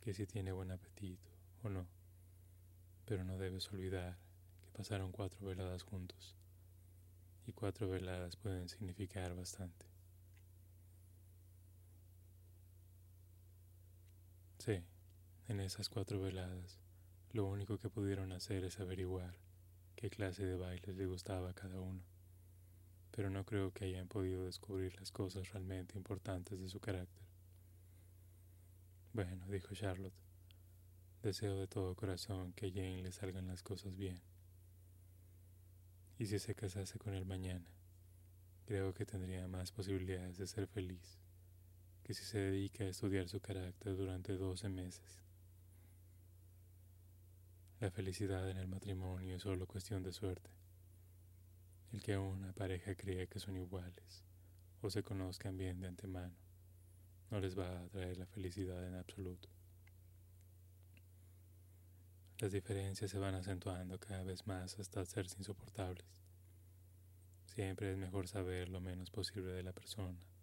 que 0.00 0.12
si 0.14 0.26
tiene 0.26 0.50
buen 0.50 0.72
apetito 0.72 1.30
o 1.62 1.68
no. 1.68 1.86
Pero 3.04 3.22
no 3.22 3.38
debes 3.38 3.72
olvidar 3.72 4.18
que 4.64 4.70
pasaron 4.72 5.12
cuatro 5.12 5.46
veladas 5.46 5.84
juntos, 5.84 6.34
y 7.46 7.52
cuatro 7.52 7.88
veladas 7.88 8.34
pueden 8.34 8.68
significar 8.68 9.34
bastante. 9.36 9.95
Sí, 14.66 14.82
en 15.46 15.60
esas 15.60 15.88
cuatro 15.88 16.20
veladas, 16.20 16.80
lo 17.30 17.46
único 17.46 17.78
que 17.78 17.88
pudieron 17.88 18.32
hacer 18.32 18.64
es 18.64 18.80
averiguar 18.80 19.38
qué 19.94 20.10
clase 20.10 20.44
de 20.44 20.56
bailes 20.56 20.96
le 20.96 21.06
gustaba 21.06 21.50
a 21.50 21.54
cada 21.54 21.78
uno, 21.78 22.02
pero 23.12 23.30
no 23.30 23.44
creo 23.44 23.72
que 23.72 23.84
hayan 23.84 24.08
podido 24.08 24.44
descubrir 24.44 24.98
las 24.98 25.12
cosas 25.12 25.52
realmente 25.52 25.96
importantes 25.96 26.58
de 26.58 26.68
su 26.68 26.80
carácter. 26.80 27.22
Bueno, 29.12 29.46
dijo 29.46 29.72
Charlotte, 29.72 30.18
deseo 31.22 31.60
de 31.60 31.68
todo 31.68 31.94
corazón 31.94 32.52
que 32.52 32.66
a 32.66 32.70
Jane 32.70 33.04
le 33.04 33.12
salgan 33.12 33.46
las 33.46 33.62
cosas 33.62 33.96
bien. 33.96 34.20
Y 36.18 36.26
si 36.26 36.40
se 36.40 36.56
casase 36.56 36.98
con 36.98 37.14
él 37.14 37.24
mañana, 37.24 37.70
creo 38.64 38.92
que 38.94 39.06
tendría 39.06 39.46
más 39.46 39.70
posibilidades 39.70 40.38
de 40.38 40.48
ser 40.48 40.66
feliz 40.66 41.20
que 42.06 42.14
si 42.14 42.22
se 42.22 42.38
dedica 42.38 42.84
a 42.84 42.86
estudiar 42.86 43.28
su 43.28 43.40
carácter 43.40 43.96
durante 43.96 44.36
12 44.36 44.68
meses. 44.68 45.24
La 47.80 47.90
felicidad 47.90 48.48
en 48.48 48.58
el 48.58 48.68
matrimonio 48.68 49.34
es 49.34 49.42
solo 49.42 49.66
cuestión 49.66 50.04
de 50.04 50.12
suerte. 50.12 50.48
El 51.92 52.00
que 52.00 52.16
una 52.16 52.52
pareja 52.52 52.94
crea 52.94 53.26
que 53.26 53.40
son 53.40 53.56
iguales 53.56 54.22
o 54.82 54.88
se 54.88 55.02
conozcan 55.02 55.56
bien 55.56 55.80
de 55.80 55.88
antemano 55.88 56.36
no 57.32 57.40
les 57.40 57.58
va 57.58 57.76
a 57.76 57.88
traer 57.88 58.18
la 58.18 58.26
felicidad 58.26 58.86
en 58.86 58.94
absoluto. 58.94 59.48
Las 62.38 62.52
diferencias 62.52 63.10
se 63.10 63.18
van 63.18 63.34
acentuando 63.34 63.98
cada 63.98 64.22
vez 64.22 64.46
más 64.46 64.78
hasta 64.78 65.00
hacerse 65.00 65.38
insoportables. 65.38 66.22
Siempre 67.46 67.90
es 67.90 67.98
mejor 67.98 68.28
saber 68.28 68.68
lo 68.68 68.80
menos 68.80 69.10
posible 69.10 69.50
de 69.50 69.64
la 69.64 69.72
persona 69.72 70.35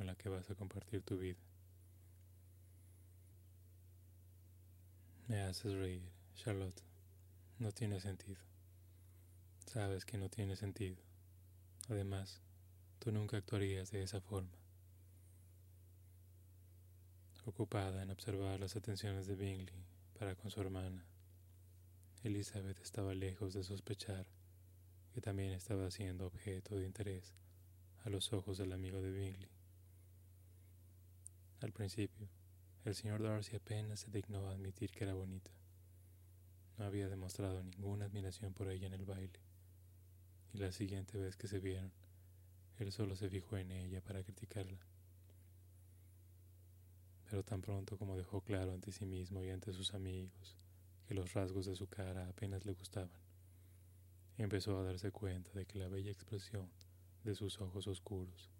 con 0.00 0.06
la 0.06 0.14
que 0.14 0.30
vas 0.30 0.48
a 0.48 0.54
compartir 0.54 1.02
tu 1.02 1.18
vida. 1.18 1.36
Me 5.28 5.42
haces 5.42 5.74
reír, 5.74 6.10
Charlotte. 6.36 6.82
No 7.58 7.70
tiene 7.70 8.00
sentido. 8.00 8.40
Sabes 9.66 10.06
que 10.06 10.16
no 10.16 10.30
tiene 10.30 10.56
sentido. 10.56 10.96
Además, 11.90 12.40
tú 12.98 13.12
nunca 13.12 13.36
actuarías 13.36 13.90
de 13.90 14.02
esa 14.02 14.22
forma. 14.22 14.56
Ocupada 17.44 18.02
en 18.02 18.10
observar 18.10 18.58
las 18.58 18.76
atenciones 18.76 19.26
de 19.26 19.36
Bingley 19.36 19.84
para 20.18 20.34
con 20.34 20.50
su 20.50 20.62
hermana, 20.62 21.04
Elizabeth 22.22 22.80
estaba 22.80 23.12
lejos 23.12 23.52
de 23.52 23.64
sospechar 23.64 24.26
que 25.12 25.20
también 25.20 25.52
estaba 25.52 25.90
siendo 25.90 26.26
objeto 26.26 26.76
de 26.76 26.86
interés 26.86 27.34
a 28.02 28.08
los 28.08 28.32
ojos 28.32 28.56
del 28.56 28.72
amigo 28.72 29.02
de 29.02 29.10
Bingley. 29.10 29.59
Al 31.60 31.72
principio, 31.72 32.26
el 32.86 32.94
señor 32.94 33.22
Darcy 33.22 33.54
apenas 33.54 34.00
se 34.00 34.10
dignó 34.10 34.46
a 34.46 34.52
admitir 34.52 34.90
que 34.92 35.04
era 35.04 35.12
bonita. 35.12 35.50
No 36.78 36.86
había 36.86 37.10
demostrado 37.10 37.62
ninguna 37.62 38.06
admiración 38.06 38.54
por 38.54 38.70
ella 38.70 38.86
en 38.86 38.94
el 38.94 39.04
baile, 39.04 39.38
y 40.54 40.58
la 40.58 40.72
siguiente 40.72 41.18
vez 41.18 41.36
que 41.36 41.48
se 41.48 41.60
vieron, 41.60 41.92
él 42.78 42.90
solo 42.92 43.14
se 43.14 43.28
fijó 43.28 43.58
en 43.58 43.72
ella 43.72 44.00
para 44.00 44.22
criticarla. 44.22 44.78
Pero 47.28 47.44
tan 47.44 47.60
pronto 47.60 47.98
como 47.98 48.16
dejó 48.16 48.40
claro 48.40 48.72
ante 48.72 48.90
sí 48.90 49.04
mismo 49.04 49.44
y 49.44 49.50
ante 49.50 49.74
sus 49.74 49.92
amigos 49.92 50.56
que 51.06 51.14
los 51.14 51.34
rasgos 51.34 51.66
de 51.66 51.76
su 51.76 51.88
cara 51.88 52.26
apenas 52.26 52.64
le 52.64 52.72
gustaban, 52.72 53.20
empezó 54.38 54.78
a 54.78 54.84
darse 54.84 55.12
cuenta 55.12 55.52
de 55.52 55.66
que 55.66 55.78
la 55.78 55.88
bella 55.88 56.10
expresión 56.10 56.70
de 57.22 57.34
sus 57.34 57.60
ojos 57.60 57.86
oscuros 57.86 58.50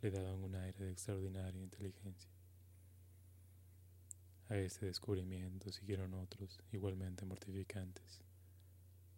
le 0.00 0.12
daban 0.12 0.44
un 0.44 0.54
aire 0.54 0.84
de 0.84 0.92
extraordinaria 0.92 1.60
inteligencia. 1.60 2.35
A 4.48 4.56
este 4.56 4.86
descubrimiento 4.86 5.72
siguieron 5.72 6.14
otros 6.14 6.60
igualmente 6.70 7.24
mortificantes, 7.24 8.22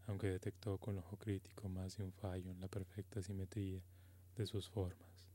aunque 0.07 0.29
detectó 0.29 0.79
con 0.79 0.97
ojo 0.97 1.19
crítico 1.19 1.69
más 1.69 1.99
de 1.99 2.05
un 2.05 2.13
fallo 2.13 2.51
en 2.51 2.61
la 2.61 2.69
perfecta 2.69 3.21
simetría 3.21 3.83
de 4.37 4.47
sus 4.47 4.71
formas. 4.71 5.27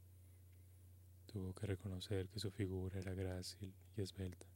Tuvo 1.28 1.54
que 1.54 1.68
reconocer 1.68 2.28
que 2.28 2.40
su 2.40 2.50
figura 2.50 3.00
era 3.00 3.14
grácil 3.14 3.72
y 3.96 4.02
esbelta. 4.02 4.48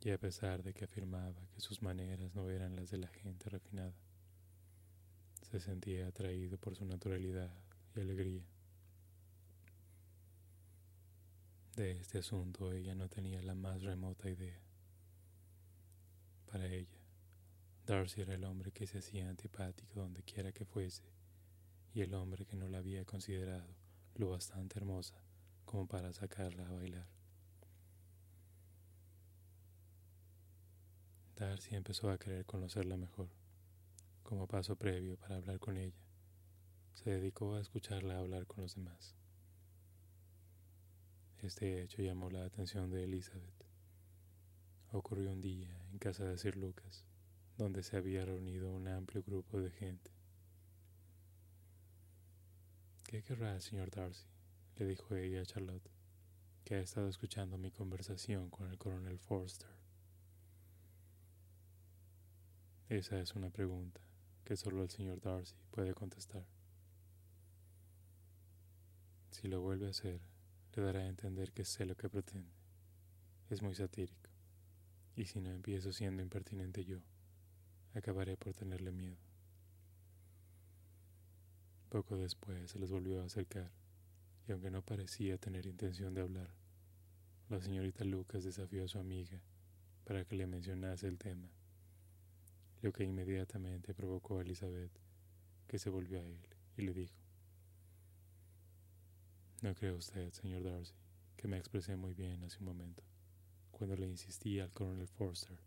Y 0.00 0.10
a 0.12 0.18
pesar 0.18 0.62
de 0.62 0.72
que 0.72 0.84
afirmaba 0.84 1.46
que 1.52 1.60
sus 1.60 1.82
maneras 1.82 2.34
no 2.34 2.48
eran 2.48 2.74
las 2.74 2.90
de 2.90 2.98
la 2.98 3.08
gente 3.08 3.50
refinada, 3.50 3.92
se 5.42 5.60
sentía 5.60 6.08
atraído 6.08 6.56
por 6.56 6.74
su 6.74 6.86
naturalidad 6.86 7.52
y 7.94 8.00
alegría. 8.00 8.55
De 11.76 11.90
este 11.90 12.20
asunto 12.20 12.72
ella 12.72 12.94
no 12.94 13.10
tenía 13.10 13.42
la 13.42 13.54
más 13.54 13.82
remota 13.82 14.30
idea. 14.30 14.58
Para 16.50 16.66
ella, 16.68 16.98
Darcy 17.84 18.22
era 18.22 18.32
el 18.32 18.44
hombre 18.44 18.72
que 18.72 18.86
se 18.86 19.00
hacía 19.00 19.28
antipático 19.28 20.00
donde 20.00 20.22
quiera 20.22 20.52
que 20.52 20.64
fuese 20.64 21.02
y 21.92 22.00
el 22.00 22.14
hombre 22.14 22.46
que 22.46 22.56
no 22.56 22.66
la 22.70 22.78
había 22.78 23.04
considerado 23.04 23.76
lo 24.14 24.30
bastante 24.30 24.78
hermosa 24.78 25.22
como 25.66 25.86
para 25.86 26.14
sacarla 26.14 26.66
a 26.66 26.72
bailar. 26.72 27.08
Darcy 31.34 31.74
empezó 31.74 32.08
a 32.08 32.18
querer 32.18 32.46
conocerla 32.46 32.96
mejor. 32.96 33.28
Como 34.22 34.46
paso 34.46 34.76
previo 34.76 35.18
para 35.18 35.36
hablar 35.36 35.58
con 35.58 35.76
ella, 35.76 36.00
se 36.94 37.10
dedicó 37.10 37.54
a 37.54 37.60
escucharla 37.60 38.18
hablar 38.18 38.46
con 38.46 38.62
los 38.62 38.76
demás. 38.76 39.14
Este 41.46 41.80
hecho 41.80 42.02
llamó 42.02 42.28
la 42.28 42.44
atención 42.44 42.90
de 42.90 43.04
Elizabeth. 43.04 43.64
Ocurrió 44.90 45.30
un 45.30 45.40
día 45.40 45.80
en 45.92 45.98
casa 45.98 46.24
de 46.24 46.36
Sir 46.38 46.56
Lucas, 46.56 47.04
donde 47.56 47.84
se 47.84 47.96
había 47.96 48.24
reunido 48.24 48.72
un 48.72 48.88
amplio 48.88 49.22
grupo 49.22 49.60
de 49.60 49.70
gente. 49.70 50.10
¿Qué 53.04 53.22
querrá 53.22 53.54
el 53.54 53.62
señor 53.62 53.92
Darcy? 53.92 54.26
le 54.74 54.86
dijo 54.86 55.14
ella 55.14 55.40
a 55.40 55.46
Charlotte, 55.46 55.88
que 56.64 56.74
ha 56.74 56.80
estado 56.80 57.08
escuchando 57.08 57.58
mi 57.58 57.70
conversación 57.70 58.50
con 58.50 58.68
el 58.68 58.76
coronel 58.76 59.20
Forster. 59.20 59.70
Esa 62.88 63.20
es 63.20 63.36
una 63.36 63.50
pregunta 63.50 64.00
que 64.44 64.56
solo 64.56 64.82
el 64.82 64.90
señor 64.90 65.20
Darcy 65.20 65.54
puede 65.70 65.94
contestar. 65.94 66.44
Si 69.30 69.46
lo 69.46 69.60
vuelve 69.60 69.86
a 69.86 69.90
hacer, 69.90 70.20
le 70.76 70.82
dará 70.82 71.00
a 71.00 71.06
entender 71.06 71.52
que 71.52 71.64
sé 71.64 71.86
lo 71.86 71.96
que 71.96 72.10
pretende. 72.10 72.52
Es 73.48 73.62
muy 73.62 73.74
satírico, 73.74 74.30
y 75.14 75.24
si 75.24 75.40
no 75.40 75.50
empiezo 75.50 75.92
siendo 75.92 76.22
impertinente 76.22 76.84
yo, 76.84 76.98
acabaré 77.94 78.36
por 78.36 78.52
tenerle 78.52 78.92
miedo. 78.92 79.16
Poco 81.88 82.18
después 82.18 82.70
se 82.70 82.78
les 82.78 82.90
volvió 82.90 83.22
a 83.22 83.24
acercar, 83.24 83.72
y 84.46 84.52
aunque 84.52 84.70
no 84.70 84.82
parecía 84.82 85.38
tener 85.38 85.64
intención 85.64 86.12
de 86.12 86.20
hablar, 86.20 86.50
la 87.48 87.60
señorita 87.60 88.04
Lucas 88.04 88.44
desafió 88.44 88.84
a 88.84 88.88
su 88.88 88.98
amiga 88.98 89.40
para 90.04 90.24
que 90.24 90.36
le 90.36 90.46
mencionase 90.46 91.06
el 91.06 91.16
tema, 91.16 91.48
lo 92.82 92.92
que 92.92 93.04
inmediatamente 93.04 93.94
provocó 93.94 94.38
a 94.38 94.42
Elizabeth, 94.42 94.92
que 95.66 95.78
se 95.78 95.88
volvió 95.88 96.20
a 96.20 96.24
él 96.24 96.40
y 96.76 96.82
le 96.82 96.92
dijo, 96.92 97.25
no 99.66 99.74
cree 99.74 99.90
usted, 99.90 100.32
señor 100.32 100.62
Darcy, 100.62 100.94
que 101.36 101.48
me 101.48 101.58
expresé 101.58 101.96
muy 101.96 102.14
bien 102.14 102.44
hace 102.44 102.58
un 102.60 102.66
momento, 102.66 103.02
cuando 103.72 103.96
le 103.96 104.06
insistí 104.06 104.60
al 104.60 104.70
coronel 104.70 105.08
Forster 105.08 105.58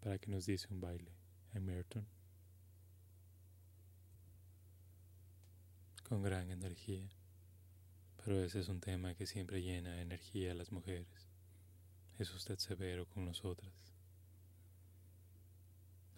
para 0.00 0.18
que 0.18 0.30
nos 0.30 0.46
diese 0.46 0.72
un 0.72 0.80
baile 0.80 1.12
en 1.52 1.66
Merton. 1.66 2.06
Con 6.08 6.22
gran 6.22 6.50
energía, 6.50 7.06
pero 8.16 8.42
ese 8.42 8.60
es 8.60 8.68
un 8.68 8.80
tema 8.80 9.14
que 9.14 9.26
siempre 9.26 9.60
llena 9.60 9.92
de 9.92 10.00
energía 10.00 10.52
a 10.52 10.54
las 10.54 10.72
mujeres. 10.72 11.28
Es 12.18 12.32
usted 12.32 12.58
severo 12.58 13.06
con 13.10 13.26
nosotras. 13.26 13.92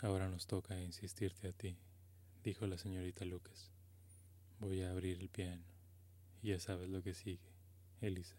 Ahora 0.00 0.28
nos 0.28 0.46
toca 0.46 0.80
insistirte 0.80 1.48
a 1.48 1.52
ti, 1.52 1.76
dijo 2.44 2.68
la 2.68 2.78
señorita 2.78 3.24
Lucas. 3.24 3.72
Voy 4.60 4.82
a 4.82 4.92
abrir 4.92 5.18
el 5.18 5.28
piano 5.28 5.75
ya 6.42 6.58
sabes 6.60 6.88
lo 6.88 7.02
que 7.02 7.14
sigue, 7.14 7.50
Elisa. 8.00 8.36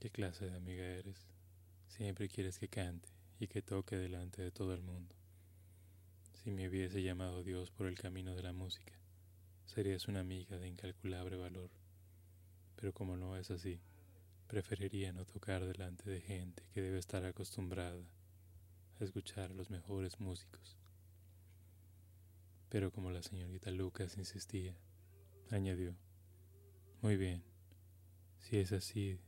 ¿Qué 0.00 0.10
clase 0.10 0.46
de 0.46 0.56
amiga 0.56 0.84
eres? 0.84 1.26
Siempre 1.88 2.28
quieres 2.28 2.58
que 2.58 2.68
cante 2.68 3.08
y 3.40 3.48
que 3.48 3.62
toque 3.62 3.96
delante 3.96 4.42
de 4.42 4.50
todo 4.50 4.72
el 4.74 4.82
mundo. 4.82 5.14
Si 6.34 6.52
me 6.52 6.68
hubiese 6.68 7.02
llamado 7.02 7.42
Dios 7.42 7.70
por 7.70 7.86
el 7.86 7.98
camino 7.98 8.34
de 8.34 8.42
la 8.42 8.52
música, 8.52 8.92
serías 9.66 10.08
una 10.08 10.20
amiga 10.20 10.56
de 10.58 10.68
incalculable 10.68 11.36
valor. 11.36 11.70
Pero 12.76 12.92
como 12.92 13.16
no 13.16 13.36
es 13.36 13.50
así, 13.50 13.80
preferiría 14.46 15.12
no 15.12 15.24
tocar 15.24 15.66
delante 15.66 16.08
de 16.08 16.20
gente 16.20 16.62
que 16.72 16.80
debe 16.80 16.98
estar 16.98 17.24
acostumbrada 17.24 18.02
a 19.00 19.04
escuchar 19.04 19.50
a 19.50 19.54
los 19.54 19.68
mejores 19.68 20.20
músicos. 20.20 20.76
Pero 22.68 22.90
como 22.92 23.10
la 23.10 23.22
señorita 23.22 23.70
Lucas 23.70 24.16
insistía, 24.16 24.76
añadió, 25.50 25.96
muy 27.00 27.16
bien, 27.16 27.42
si 28.38 28.58
es 28.58 28.72
así, 28.72 29.20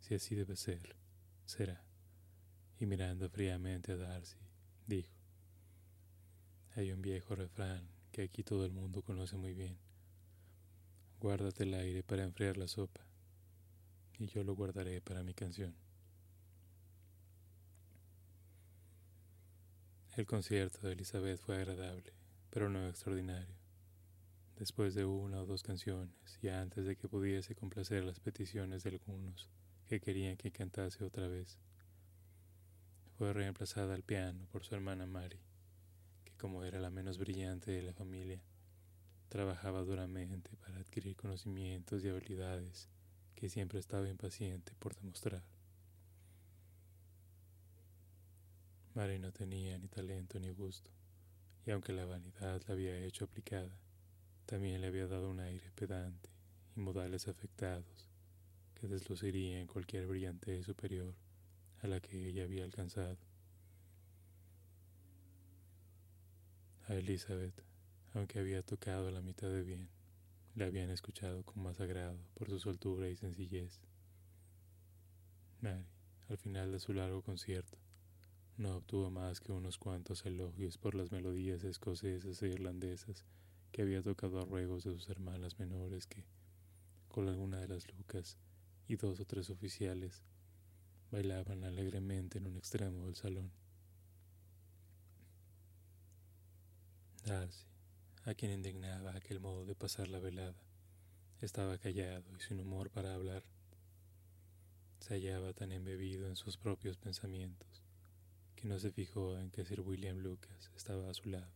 si 0.00 0.14
así 0.14 0.34
debe 0.34 0.56
ser, 0.56 0.96
será. 1.44 1.84
Y 2.78 2.86
mirando 2.86 3.28
fríamente 3.28 3.92
a 3.92 3.96
Darcy, 3.96 4.38
dijo, 4.86 5.12
hay 6.74 6.92
un 6.92 7.02
viejo 7.02 7.34
refrán 7.34 7.88
que 8.12 8.22
aquí 8.22 8.42
todo 8.42 8.64
el 8.64 8.72
mundo 8.72 9.02
conoce 9.02 9.36
muy 9.36 9.52
bien. 9.52 9.78
Guárdate 11.20 11.64
el 11.64 11.74
aire 11.74 12.02
para 12.02 12.24
enfriar 12.24 12.56
la 12.56 12.68
sopa, 12.68 13.00
y 14.18 14.26
yo 14.26 14.44
lo 14.44 14.54
guardaré 14.54 15.00
para 15.00 15.22
mi 15.22 15.34
canción. 15.34 15.74
El 20.16 20.26
concierto 20.26 20.86
de 20.86 20.94
Elizabeth 20.94 21.38
fue 21.38 21.56
agradable, 21.56 22.12
pero 22.50 22.68
no 22.68 22.88
extraordinario. 22.88 23.57
Después 24.58 24.96
de 24.96 25.04
una 25.04 25.40
o 25.40 25.46
dos 25.46 25.62
canciones, 25.62 26.36
y 26.42 26.48
antes 26.48 26.84
de 26.84 26.96
que 26.96 27.08
pudiese 27.08 27.54
complacer 27.54 28.02
las 28.02 28.18
peticiones 28.18 28.82
de 28.82 28.90
algunos 28.90 29.48
que 29.86 30.00
querían 30.00 30.36
que 30.36 30.50
cantase 30.50 31.04
otra 31.04 31.28
vez, 31.28 31.60
fue 33.16 33.32
reemplazada 33.32 33.94
al 33.94 34.02
piano 34.02 34.48
por 34.50 34.64
su 34.64 34.74
hermana 34.74 35.06
Mary, 35.06 35.38
que 36.24 36.32
como 36.32 36.64
era 36.64 36.80
la 36.80 36.90
menos 36.90 37.18
brillante 37.18 37.70
de 37.70 37.82
la 37.82 37.92
familia, 37.92 38.42
trabajaba 39.28 39.84
duramente 39.84 40.56
para 40.56 40.78
adquirir 40.78 41.14
conocimientos 41.14 42.02
y 42.02 42.08
habilidades 42.08 42.88
que 43.36 43.48
siempre 43.48 43.78
estaba 43.78 44.08
impaciente 44.08 44.72
por 44.80 44.96
demostrar. 44.96 45.44
Mary 48.96 49.20
no 49.20 49.30
tenía 49.30 49.78
ni 49.78 49.86
talento 49.86 50.40
ni 50.40 50.50
gusto, 50.50 50.90
y 51.64 51.70
aunque 51.70 51.92
la 51.92 52.06
vanidad 52.06 52.60
la 52.66 52.74
había 52.74 52.96
hecho 52.98 53.24
aplicada, 53.24 53.78
también 54.48 54.80
le 54.80 54.86
había 54.86 55.06
dado 55.06 55.28
un 55.28 55.40
aire 55.40 55.70
pedante 55.74 56.30
y 56.74 56.80
modales 56.80 57.28
afectados 57.28 58.08
que 58.74 58.88
desluciría 58.88 59.60
en 59.60 59.66
cualquier 59.66 60.06
brillantez 60.06 60.64
superior 60.64 61.14
a 61.82 61.86
la 61.86 62.00
que 62.00 62.26
ella 62.26 62.44
había 62.44 62.64
alcanzado. 62.64 63.18
A 66.86 66.94
Elizabeth, 66.94 67.62
aunque 68.14 68.38
había 68.38 68.62
tocado 68.62 69.10
la 69.10 69.20
mitad 69.20 69.50
de 69.50 69.62
bien, 69.62 69.90
le 70.54 70.64
habían 70.64 70.88
escuchado 70.88 71.42
con 71.42 71.62
más 71.62 71.78
agrado 71.78 72.18
por 72.32 72.48
su 72.48 72.58
soltura 72.58 73.06
y 73.10 73.16
sencillez. 73.16 73.78
Mary, 75.60 75.84
al 76.30 76.38
final 76.38 76.72
de 76.72 76.80
su 76.80 76.94
largo 76.94 77.20
concierto, 77.20 77.76
no 78.56 78.76
obtuvo 78.76 79.10
más 79.10 79.40
que 79.40 79.52
unos 79.52 79.76
cuantos 79.76 80.24
elogios 80.24 80.78
por 80.78 80.94
las 80.94 81.12
melodías 81.12 81.64
escocesas 81.64 82.42
e 82.42 82.48
irlandesas 82.48 83.26
que 83.72 83.82
había 83.82 84.02
tocado 84.02 84.40
a 84.40 84.44
ruegos 84.44 84.84
de 84.84 84.92
sus 84.92 85.08
hermanas 85.08 85.58
menores 85.58 86.06
que, 86.06 86.24
con 87.08 87.28
alguna 87.28 87.58
de 87.58 87.68
las 87.68 87.86
lucas 87.92 88.38
y 88.86 88.96
dos 88.96 89.20
o 89.20 89.24
tres 89.24 89.50
oficiales, 89.50 90.22
bailaban 91.10 91.64
alegremente 91.64 92.38
en 92.38 92.46
un 92.46 92.56
extremo 92.56 93.06
del 93.06 93.16
salón. 93.16 93.50
Darcy, 97.24 97.66
a 98.24 98.34
quien 98.34 98.52
indignaba 98.52 99.14
aquel 99.14 99.40
modo 99.40 99.64
de 99.64 99.74
pasar 99.74 100.08
la 100.08 100.18
velada, 100.18 100.62
estaba 101.40 101.78
callado 101.78 102.24
y 102.36 102.40
sin 102.40 102.60
humor 102.60 102.90
para 102.90 103.14
hablar. 103.14 103.44
Se 105.00 105.14
hallaba 105.14 105.52
tan 105.52 105.72
embebido 105.72 106.26
en 106.26 106.36
sus 106.36 106.56
propios 106.56 106.96
pensamientos 106.96 107.82
que 108.56 108.66
no 108.66 108.78
se 108.78 108.90
fijó 108.90 109.38
en 109.38 109.50
que 109.50 109.64
Sir 109.64 109.82
William 109.82 110.18
Lucas 110.18 110.72
estaba 110.74 111.08
a 111.08 111.14
su 111.14 111.28
lado, 111.28 111.52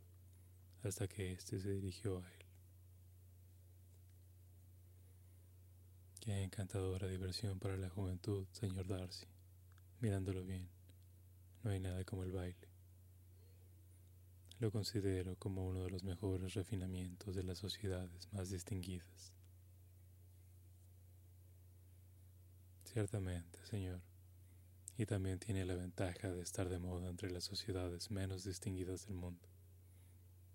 hasta 0.83 1.09
que 1.09 1.33
éste 1.33 1.59
se 1.61 1.71
dirigió 1.71 2.19
a 2.19 2.29
él. 2.29 2.47
Qué 6.21 6.43
encantadora 6.43 7.09
diversión 7.09 7.59
para 7.59 7.77
la 7.77 7.89
juventud, 7.89 8.47
señor 8.53 8.87
Darcy. 8.87 9.27
Mirándolo 10.01 10.45
bien, 10.45 10.69
no 11.63 11.71
hay 11.71 11.81
nada 11.81 12.05
como 12.05 12.23
el 12.23 12.33
baile. 12.33 12.69
Lo 14.59 14.71
considero 14.71 15.37
como 15.37 15.67
uno 15.67 15.83
de 15.83 15.91
los 15.91 16.05
mejores 16.05 16.55
refinamientos 16.55 17.35
de 17.35 17.43
las 17.43 17.59
sociedades 17.59 18.33
más 18.33 18.51
distinguidas. 18.51 19.33
Ciertamente, 22.85 23.59
señor 23.67 24.01
y 24.97 25.07
también 25.07 25.39
tiene 25.39 25.65
la 25.65 25.75
ventaja 25.75 26.31
de 26.33 26.43
estar 26.43 26.69
de 26.69 26.79
moda 26.79 27.09
entre 27.09 27.31
las 27.31 27.45
sociedades 27.45 28.11
menos 28.11 28.45
distinguidas 28.45 29.07
del 29.07 29.17
mundo. 29.17 29.52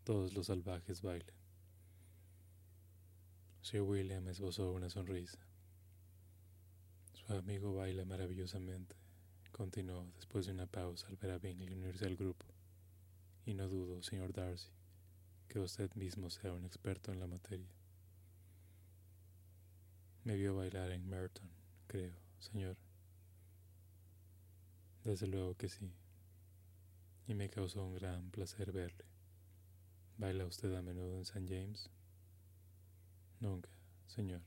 Todos 0.07 0.33
los 0.33 0.45
salvajes 0.47 1.01
bailan. 1.01 1.35
Sir 3.61 3.81
William 3.81 4.25
esbozó 4.29 4.71
una 4.71 4.89
sonrisa. 4.89 5.37
Su 7.11 7.33
amigo 7.33 7.73
baila 7.73 8.05
maravillosamente, 8.05 8.95
continuó 9.51 10.09
después 10.15 10.45
de 10.45 10.53
una 10.53 10.65
pausa 10.65 11.07
al 11.07 11.17
ver 11.17 11.31
a 11.31 11.39
Bingley 11.39 11.73
unirse 11.73 12.05
al 12.05 12.15
grupo. 12.15 12.45
Y 13.45 13.53
no 13.53 13.67
dudo, 13.67 14.01
señor 14.01 14.31
Darcy, 14.31 14.69
que 15.49 15.59
usted 15.59 15.93
mismo 15.95 16.29
sea 16.29 16.53
un 16.53 16.63
experto 16.63 17.11
en 17.11 17.19
la 17.19 17.27
materia. 17.27 17.75
Me 20.23 20.37
vio 20.37 20.55
bailar 20.55 20.91
en 20.91 21.05
Merton, 21.05 21.49
creo, 21.87 22.15
señor. 22.39 22.77
Desde 25.03 25.27
luego 25.27 25.55
que 25.55 25.67
sí. 25.67 25.91
Y 27.27 27.33
me 27.33 27.49
causó 27.49 27.83
un 27.83 27.95
gran 27.95 28.31
placer 28.31 28.71
verle. 28.71 29.16
¿Baila 30.17 30.47
usted 30.47 30.73
a 30.73 30.81
menudo 30.81 31.15
en 31.15 31.21
St. 31.21 31.45
James? 31.47 31.91
Nunca, 33.39 33.69
señor. 34.07 34.41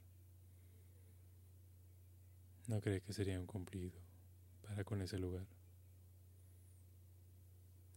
¿No 2.67 2.81
cree 2.81 3.01
que 3.01 3.13
sería 3.13 3.39
un 3.39 3.47
cumplido 3.47 4.01
para 4.63 4.83
con 4.83 5.01
ese 5.01 5.17
lugar? 5.21 5.47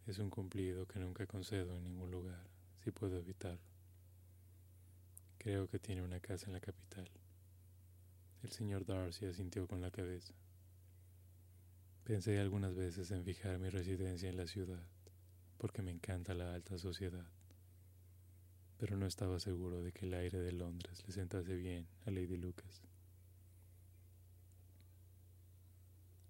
Es 0.05 0.19
un 0.19 0.29
cumplido 0.29 0.85
que 0.85 0.99
nunca 0.99 1.25
concedo 1.25 1.75
en 1.75 1.85
ningún 1.85 2.11
lugar, 2.11 2.45
si 2.83 2.91
puedo 2.91 3.17
evitarlo. 3.17 3.65
Creo 5.39 5.67
que 5.67 5.79
tiene 5.79 6.03
una 6.03 6.19
casa 6.19 6.45
en 6.45 6.53
la 6.53 6.59
capital. 6.59 7.09
El 8.43 8.51
señor 8.51 8.85
Darcy 8.85 9.25
asintió 9.25 9.67
con 9.67 9.81
la 9.81 9.89
cabeza. 9.89 10.35
Pensé 12.03 12.39
algunas 12.39 12.75
veces 12.75 13.09
en 13.09 13.23
fijar 13.23 13.57
mi 13.57 13.69
residencia 13.69 14.29
en 14.29 14.37
la 14.37 14.45
ciudad, 14.45 14.85
porque 15.57 15.81
me 15.81 15.91
encanta 15.91 16.35
la 16.35 16.53
alta 16.53 16.77
sociedad, 16.77 17.25
pero 18.77 18.97
no 18.97 19.05
estaba 19.05 19.39
seguro 19.39 19.81
de 19.81 19.91
que 19.91 20.05
el 20.05 20.13
aire 20.13 20.39
de 20.39 20.51
Londres 20.51 21.03
le 21.07 21.13
sentase 21.13 21.55
bien 21.55 21.87
a 22.05 22.11
Lady 22.11 22.37
Lucas. 22.37 22.81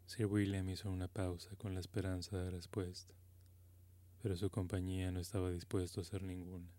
Sir 0.05 0.27
William 0.27 0.69
hizo 0.69 0.91
una 0.91 1.07
pausa 1.07 1.55
con 1.55 1.73
la 1.73 1.79
esperanza 1.79 2.37
de 2.37 2.51
respuesta, 2.51 3.15
pero 4.21 4.37
su 4.37 4.51
compañía 4.51 5.11
no 5.11 5.19
estaba 5.19 5.49
dispuesto 5.49 6.01
a 6.01 6.03
hacer 6.03 6.21
ninguna. 6.21 6.69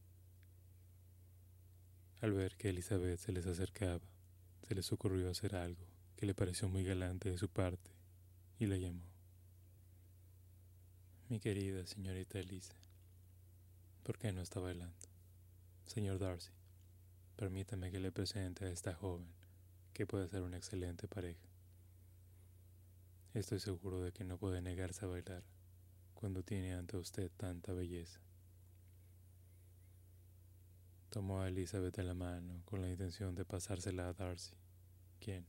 Al 2.20 2.32
ver 2.32 2.56
que 2.56 2.68
Elizabeth 2.68 3.18
se 3.18 3.32
les 3.32 3.46
acercaba, 3.46 4.00
se 4.62 4.74
les 4.74 4.92
ocurrió 4.92 5.28
hacer 5.28 5.56
algo 5.56 5.84
que 6.16 6.26
le 6.26 6.34
pareció 6.34 6.68
muy 6.68 6.84
galante 6.84 7.30
de 7.30 7.38
su 7.38 7.48
parte 7.48 7.90
y 8.58 8.66
la 8.66 8.76
llamó. 8.76 9.04
Mi 11.28 11.40
querida 11.40 11.84
señorita 11.86 12.38
Elise, 12.38 12.74
¿por 14.04 14.16
qué 14.16 14.32
no 14.32 14.42
está 14.42 14.60
bailando? 14.60 15.13
Señor 15.86 16.18
Darcy, 16.18 16.50
permítame 17.36 17.90
que 17.90 18.00
le 18.00 18.10
presente 18.10 18.64
a 18.64 18.70
esta 18.70 18.94
joven, 18.94 19.28
que 19.92 20.06
puede 20.06 20.28
ser 20.28 20.42
una 20.42 20.56
excelente 20.56 21.06
pareja. 21.06 21.46
Estoy 23.34 23.60
seguro 23.60 24.00
de 24.00 24.12
que 24.12 24.24
no 24.24 24.38
puede 24.38 24.62
negarse 24.62 25.04
a 25.04 25.08
bailar 25.08 25.44
cuando 26.14 26.42
tiene 26.42 26.72
ante 26.72 26.96
usted 26.96 27.30
tanta 27.36 27.72
belleza. 27.74 28.18
Tomó 31.10 31.42
a 31.42 31.48
Elizabeth 31.48 31.94
de 31.94 32.02
la 32.02 32.14
mano 32.14 32.62
con 32.64 32.80
la 32.80 32.88
intención 32.88 33.34
de 33.34 33.44
pasársela 33.44 34.08
a 34.08 34.14
Darcy, 34.14 34.56
quien, 35.20 35.46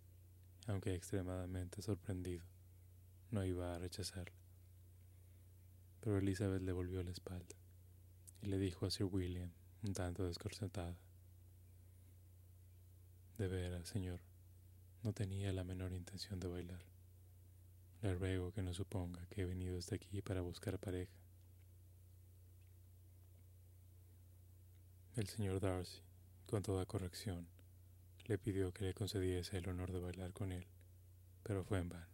aunque 0.67 0.93
extremadamente 0.93 1.81
sorprendido, 1.81 2.45
no 3.31 3.43
iba 3.45 3.73
a 3.73 3.79
rechazarla. 3.79 4.35
Pero 6.01 6.17
Elizabeth 6.17 6.61
le 6.61 6.71
volvió 6.71 7.01
la 7.01 7.11
espalda 7.11 7.55
y 8.41 8.47
le 8.47 8.59
dijo 8.59 8.85
a 8.85 8.91
Sir 8.91 9.05
William, 9.05 9.51
un 9.85 9.93
tanto 9.93 10.25
desconcertada, 10.25 10.97
De 13.37 13.47
veras, 13.47 13.87
señor, 13.87 14.19
no 15.03 15.13
tenía 15.13 15.53
la 15.53 15.63
menor 15.63 15.93
intención 15.93 16.39
de 16.39 16.47
bailar. 16.47 16.81
Le 18.01 18.15
ruego 18.15 18.51
que 18.51 18.63
no 18.63 18.73
suponga 18.73 19.27
que 19.27 19.41
he 19.41 19.45
venido 19.45 19.77
hasta 19.77 19.95
aquí 19.95 20.21
para 20.21 20.41
buscar 20.41 20.79
pareja. 20.79 21.11
El 25.17 25.27
señor 25.27 25.59
Darcy, 25.59 26.01
con 26.47 26.63
toda 26.63 26.85
corrección, 26.85 27.47
le 28.25 28.37
pidió 28.37 28.73
que 28.73 28.85
le 28.85 28.93
concediese 28.93 29.57
el 29.57 29.69
honor 29.69 29.91
de 29.91 29.99
bailar 29.99 30.33
con 30.33 30.51
él, 30.51 30.65
pero 31.43 31.63
fue 31.63 31.79
en 31.79 31.89
vano. 31.89 32.07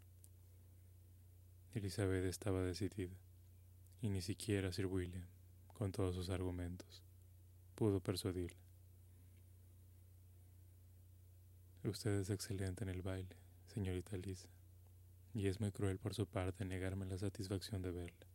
Elizabeth 1.74 2.26
estaba 2.26 2.64
decidida, 2.64 3.16
y 4.02 4.10
ni 4.10 4.22
siquiera 4.22 4.74
Sir 4.74 4.88
William, 4.88 5.28
con 5.68 5.92
todos 5.92 6.16
sus 6.16 6.30
argumentos, 6.30 7.04
pudo 7.82 8.00
persuadirle. 8.00 8.60
Usted 11.84 12.12
es 12.20 12.30
excelente 12.30 12.84
en 12.84 12.92
el 12.92 13.02
baile, 13.02 13.36
señorita 13.74 14.18
Lisa, 14.18 14.50
y 15.34 15.48
es 15.48 15.60
muy 15.60 15.72
cruel 15.72 15.98
por 15.98 16.14
su 16.14 16.28
parte 16.28 16.64
negarme 16.64 17.08
la 17.08 17.18
satisfacción 17.18 17.82
de 17.82 17.90
verla. 17.90 18.28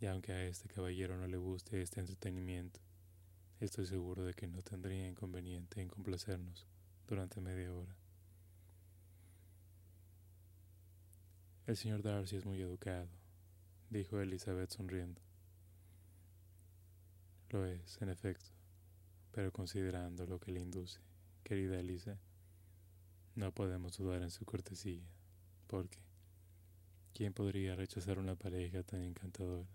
Y 0.00 0.06
aunque 0.06 0.32
a 0.32 0.44
este 0.48 0.66
caballero 0.66 1.16
no 1.16 1.28
le 1.28 1.36
guste 1.36 1.80
este 1.80 2.00
entretenimiento, 2.00 2.80
estoy 3.60 3.86
seguro 3.86 4.24
de 4.24 4.34
que 4.34 4.48
no 4.48 4.62
tendría 4.62 5.06
inconveniente 5.06 5.80
en 5.80 5.86
complacernos 5.86 6.66
durante 7.06 7.40
media 7.40 7.72
hora. 7.72 7.94
El 11.68 11.76
señor 11.76 12.02
Darcy 12.02 12.34
es 12.34 12.44
muy 12.44 12.60
educado, 12.60 13.10
dijo 13.90 14.18
Elizabeth 14.18 14.70
sonriendo. 14.72 15.22
Es, 17.62 18.02
en 18.02 18.08
efecto, 18.08 18.50
pero 19.30 19.52
considerando 19.52 20.26
lo 20.26 20.40
que 20.40 20.50
le 20.50 20.60
induce, 20.60 20.98
querida 21.44 21.78
Elisa, 21.78 22.18
no 23.36 23.52
podemos 23.52 23.96
dudar 23.96 24.22
en 24.22 24.32
su 24.32 24.44
cortesía, 24.44 25.06
porque 25.68 26.00
¿quién 27.12 27.32
podría 27.32 27.76
rechazar 27.76 28.18
una 28.18 28.34
pareja 28.34 28.82
tan 28.82 29.02
encantadora? 29.02 29.68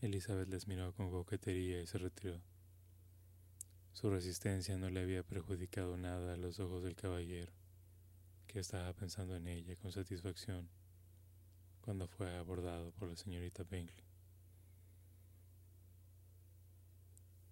Elizabeth 0.00 0.48
les 0.48 0.68
miró 0.68 0.94
con 0.94 1.10
coquetería 1.10 1.82
y 1.82 1.88
se 1.88 1.98
retiró. 1.98 2.40
Su 3.90 4.10
resistencia 4.10 4.78
no 4.78 4.90
le 4.90 5.00
había 5.00 5.24
perjudicado 5.24 5.96
nada 5.96 6.34
a 6.34 6.36
los 6.36 6.60
ojos 6.60 6.84
del 6.84 6.94
caballero, 6.94 7.50
que 8.46 8.60
estaba 8.60 8.92
pensando 8.92 9.34
en 9.34 9.48
ella 9.48 9.74
con 9.74 9.90
satisfacción 9.90 10.68
cuando 11.86 12.08
fue 12.08 12.36
abordado 12.36 12.90
por 12.90 13.08
la 13.08 13.14
señorita 13.14 13.62
Bingley. 13.62 14.04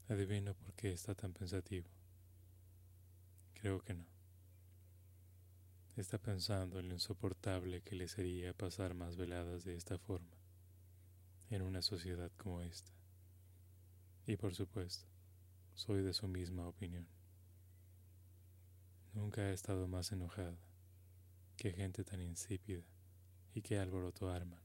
Adivino 0.08 0.54
por 0.54 0.74
qué 0.74 0.90
está 0.90 1.14
tan 1.14 1.32
pensativo. 1.32 1.86
Creo 3.54 3.80
que 3.80 3.94
no. 3.94 4.04
Está 5.96 6.18
pensando 6.18 6.80
en 6.80 6.88
lo 6.88 6.94
insoportable 6.94 7.82
que 7.82 7.94
le 7.94 8.08
sería 8.08 8.52
pasar 8.52 8.94
más 8.94 9.16
veladas 9.16 9.62
de 9.62 9.76
esta 9.76 9.98
forma 9.98 10.36
en 11.50 11.62
una 11.62 11.80
sociedad 11.80 12.32
como 12.36 12.60
esta. 12.60 12.90
Y 14.26 14.36
por 14.36 14.52
supuesto, 14.52 15.06
soy 15.74 16.02
de 16.02 16.12
su 16.12 16.26
misma 16.26 16.66
opinión. 16.66 17.06
Nunca 19.12 19.48
he 19.48 19.52
estado 19.52 19.86
más 19.86 20.10
enojada 20.10 20.58
que 21.56 21.72
gente 21.72 22.02
tan 22.02 22.20
insípida 22.20 22.82
y 23.54 23.62
que 23.62 23.78
alboroto 23.78 24.28
arman, 24.28 24.60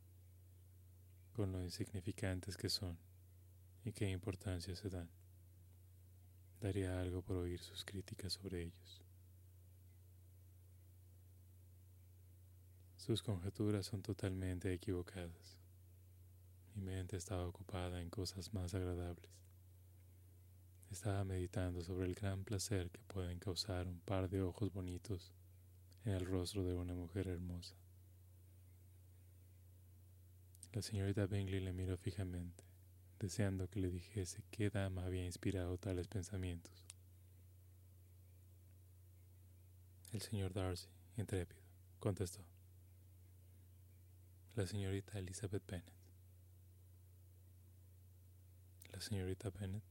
con 1.34 1.52
lo 1.52 1.62
insignificantes 1.62 2.58
que 2.58 2.70
son 2.70 2.98
y 3.86 3.92
qué 3.92 4.10
importancia 4.10 4.76
se 4.76 4.90
dan. 4.90 5.10
Daría 6.60 7.00
algo 7.00 7.22
por 7.22 7.38
oír 7.38 7.62
sus 7.62 7.86
críticas 7.86 8.34
sobre 8.34 8.64
ellos. 8.64 9.02
Sus 12.98 13.24
conjeturas 13.24 13.86
son 13.86 14.02
totalmente 14.02 14.74
equivocadas. 14.74 15.60
Mi 16.76 16.84
mente 16.84 17.16
estaba 17.16 17.48
ocupada 17.48 18.02
en 18.02 18.10
cosas 18.10 18.54
más 18.54 18.74
agradables. 18.74 19.32
Estaba 20.92 21.24
meditando 21.24 21.82
sobre 21.82 22.08
el 22.08 22.16
gran 22.16 22.44
placer 22.44 22.90
que 22.90 23.02
pueden 23.04 23.40
causar 23.40 23.88
un 23.88 24.00
par 24.00 24.30
de 24.30 24.42
ojos 24.42 24.74
bonitos 24.74 25.32
en 26.06 26.14
el 26.14 26.26
rostro 26.26 26.64
de 26.64 26.74
una 26.74 26.96
mujer 26.96 27.28
hermosa. 27.28 27.76
La 30.72 30.84
señorita 30.84 31.26
Bingley 31.26 31.60
le 31.60 31.74
miró 31.74 31.98
fijamente, 31.98 32.64
deseando 33.20 33.68
que 33.68 33.80
le 33.80 33.90
dijese 33.90 34.44
qué 34.52 34.70
dama 34.70 35.04
había 35.04 35.26
inspirado 35.26 35.80
tales 35.80 36.08
pensamientos. 36.08 36.86
El 40.12 40.22
señor 40.22 40.54
Darcy, 40.54 40.88
intrépido, 41.18 41.62
contestó. 42.00 42.46
La 44.56 44.68
señorita 44.68 45.18
Elizabeth 45.18 45.66
Bennet. 45.66 45.94
La 48.92 49.02
señorita 49.02 49.50
Bennet 49.50 49.84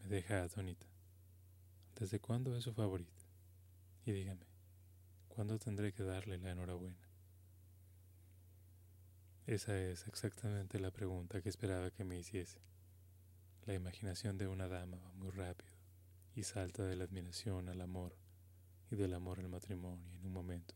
me 0.00 0.08
deja 0.08 0.42
atónita. 0.42 0.86
¿Desde 1.98 2.18
cuándo 2.18 2.56
es 2.56 2.64
su 2.64 2.72
favorita? 2.72 3.12
Y 4.06 4.12
dígame, 4.12 4.46
¿cuándo 5.28 5.58
tendré 5.58 5.92
que 5.92 6.02
darle 6.02 6.38
la 6.38 6.50
enhorabuena? 6.50 7.11
Esa 9.46 9.76
es 9.76 10.06
exactamente 10.06 10.78
la 10.78 10.92
pregunta 10.92 11.42
que 11.42 11.48
esperaba 11.48 11.90
que 11.90 12.04
me 12.04 12.16
hiciese. 12.16 12.60
La 13.66 13.74
imaginación 13.74 14.38
de 14.38 14.46
una 14.46 14.68
dama 14.68 14.98
va 14.98 15.12
muy 15.14 15.30
rápido 15.30 15.72
y 16.36 16.44
salta 16.44 16.84
de 16.84 16.94
la 16.94 17.04
admiración 17.04 17.68
al 17.68 17.80
amor 17.80 18.14
y 18.90 18.94
del 18.94 19.14
amor 19.14 19.40
al 19.40 19.48
matrimonio 19.48 20.08
en 20.12 20.26
un 20.26 20.32
momento. 20.32 20.74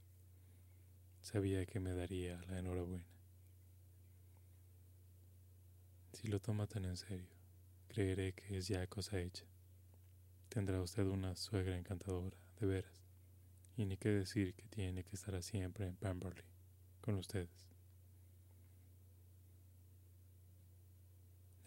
Sabía 1.20 1.64
que 1.64 1.78
me 1.78 1.94
daría 1.94 2.42
la 2.48 2.58
enhorabuena. 2.58 3.06
Si 6.12 6.26
lo 6.26 6.40
toma 6.40 6.66
tan 6.66 6.86
en 6.86 6.96
serio, 6.96 7.30
creeré 7.86 8.32
que 8.32 8.58
es 8.58 8.66
ya 8.66 8.84
cosa 8.88 9.20
hecha. 9.20 9.44
Tendrá 10.48 10.80
usted 10.82 11.06
una 11.06 11.36
suegra 11.36 11.76
encantadora, 11.76 12.36
de 12.58 12.66
veras, 12.66 13.04
y 13.76 13.86
ni 13.86 13.96
qué 13.96 14.08
decir 14.08 14.54
que 14.54 14.66
tiene 14.68 15.04
que 15.04 15.14
estar 15.14 15.40
siempre 15.42 15.86
en 15.86 15.96
Pemberley, 15.96 16.44
con 17.00 17.14
ustedes. 17.14 17.75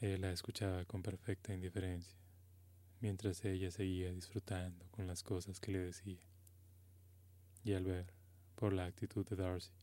Él 0.01 0.21
la 0.21 0.31
escuchaba 0.31 0.85
con 0.85 1.03
perfecta 1.03 1.53
indiferencia, 1.53 2.17
mientras 3.01 3.43
ella 3.43 3.69
seguía 3.69 4.13
disfrutando 4.13 4.85
con 4.91 5.07
las 5.07 5.23
cosas 5.23 5.59
que 5.59 5.73
le 5.73 5.79
decía. 5.79 6.21
Y 7.65 7.73
al 7.73 7.83
ver, 7.83 8.13
por 8.55 8.71
la 8.71 8.85
actitud 8.85 9.27
de 9.27 9.35
Darcy, 9.35 9.73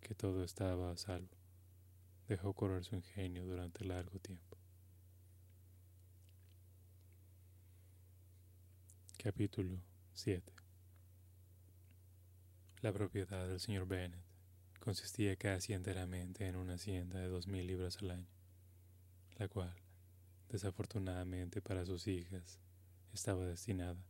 que 0.00 0.14
todo 0.14 0.42
estaba 0.42 0.90
a 0.90 0.96
salvo, 0.96 1.36
dejó 2.28 2.54
correr 2.54 2.82
su 2.82 2.96
ingenio 2.96 3.44
durante 3.44 3.84
largo 3.84 4.18
tiempo. 4.18 4.56
Capítulo 9.22 9.78
7 10.14 10.50
La 12.80 12.92
propiedad 12.92 13.46
del 13.46 13.60
señor 13.60 13.86
Bennet 13.86 14.18
consistía 14.80 15.36
casi 15.36 15.74
enteramente 15.74 16.48
en 16.48 16.56
una 16.56 16.74
hacienda 16.74 17.20
de 17.20 17.28
dos 17.28 17.46
mil 17.46 17.66
libras 17.66 17.98
al 17.98 18.10
año, 18.12 18.41
la 19.42 19.48
cual, 19.48 19.74
desafortunadamente 20.50 21.60
para 21.60 21.84
sus 21.84 22.06
hijas, 22.06 22.60
estaba 23.12 23.44
destinada, 23.44 24.00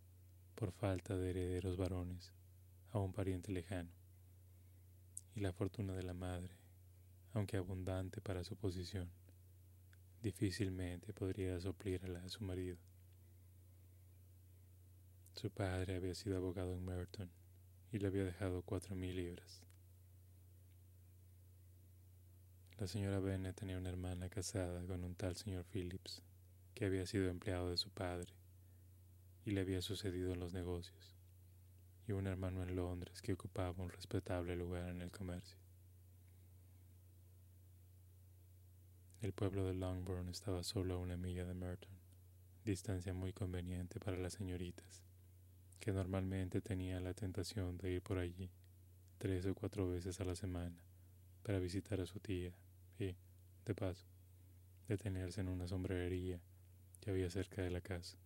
por 0.54 0.72
falta 0.72 1.16
de 1.16 1.30
herederos 1.30 1.78
varones, 1.78 2.34
a 2.90 2.98
un 2.98 3.14
pariente 3.14 3.50
lejano, 3.50 3.88
y 5.34 5.40
la 5.40 5.54
fortuna 5.54 5.94
de 5.94 6.02
la 6.02 6.12
madre, 6.12 6.54
aunque 7.32 7.56
abundante 7.56 8.20
para 8.20 8.44
su 8.44 8.56
posición, 8.56 9.10
difícilmente 10.20 11.14
podría 11.14 11.58
suplir 11.60 12.04
a 12.04 12.08
la 12.08 12.20
de 12.20 12.28
su 12.28 12.44
marido. 12.44 12.76
Su 15.32 15.50
padre 15.50 15.96
había 15.96 16.14
sido 16.14 16.36
abogado 16.36 16.74
en 16.74 16.84
Merton 16.84 17.30
y 17.90 18.00
le 18.00 18.08
había 18.08 18.24
dejado 18.24 18.60
cuatro 18.60 18.94
mil 18.94 19.16
libras. 19.16 19.62
La 22.78 22.86
señora 22.86 23.20
Bennet 23.20 23.54
tenía 23.54 23.78
una 23.78 23.90
hermana 23.90 24.28
casada 24.28 24.84
con 24.86 25.04
un 25.04 25.14
tal 25.14 25.36
señor 25.36 25.64
Phillips, 25.64 26.22
que 26.74 26.86
había 26.86 27.06
sido 27.06 27.28
empleado 27.28 27.70
de 27.70 27.76
su 27.76 27.90
padre 27.90 28.32
y 29.44 29.50
le 29.50 29.60
había 29.60 29.82
sucedido 29.82 30.32
en 30.32 30.40
los 30.40 30.52
negocios, 30.52 31.14
y 32.08 32.12
un 32.12 32.26
hermano 32.26 32.62
en 32.62 32.74
Londres 32.74 33.22
que 33.22 33.34
ocupaba 33.34 33.82
un 33.82 33.90
respetable 33.90 34.56
lugar 34.56 34.88
en 34.88 35.02
el 35.02 35.10
comercio. 35.10 35.58
El 39.20 39.32
pueblo 39.32 39.66
de 39.66 39.74
Longbourn 39.74 40.28
estaba 40.28 40.64
solo 40.64 40.94
a 40.94 40.98
una 40.98 41.16
milla 41.16 41.44
de 41.44 41.54
Merton, 41.54 41.96
distancia 42.64 43.14
muy 43.14 43.32
conveniente 43.32 44.00
para 44.00 44.16
las 44.16 44.32
señoritas 44.32 45.02
que 45.78 45.92
normalmente 45.92 46.60
tenía 46.60 47.00
la 47.00 47.12
tentación 47.12 47.76
de 47.76 47.90
ir 47.90 48.02
por 48.02 48.18
allí 48.18 48.50
tres 49.18 49.46
o 49.46 49.54
cuatro 49.54 49.88
veces 49.88 50.20
a 50.20 50.24
la 50.24 50.36
semana 50.36 50.80
para 51.42 51.58
visitar 51.58 52.00
a 52.00 52.06
su 52.06 52.20
tía 52.20 52.52
y, 52.98 53.16
de 53.64 53.74
paso, 53.74 54.06
detenerse 54.88 55.40
en 55.40 55.48
una 55.48 55.66
sombrerería 55.66 56.40
que 57.00 57.10
había 57.10 57.30
cerca 57.30 57.62
de 57.62 57.70
la 57.70 57.80
casa. 57.80 58.16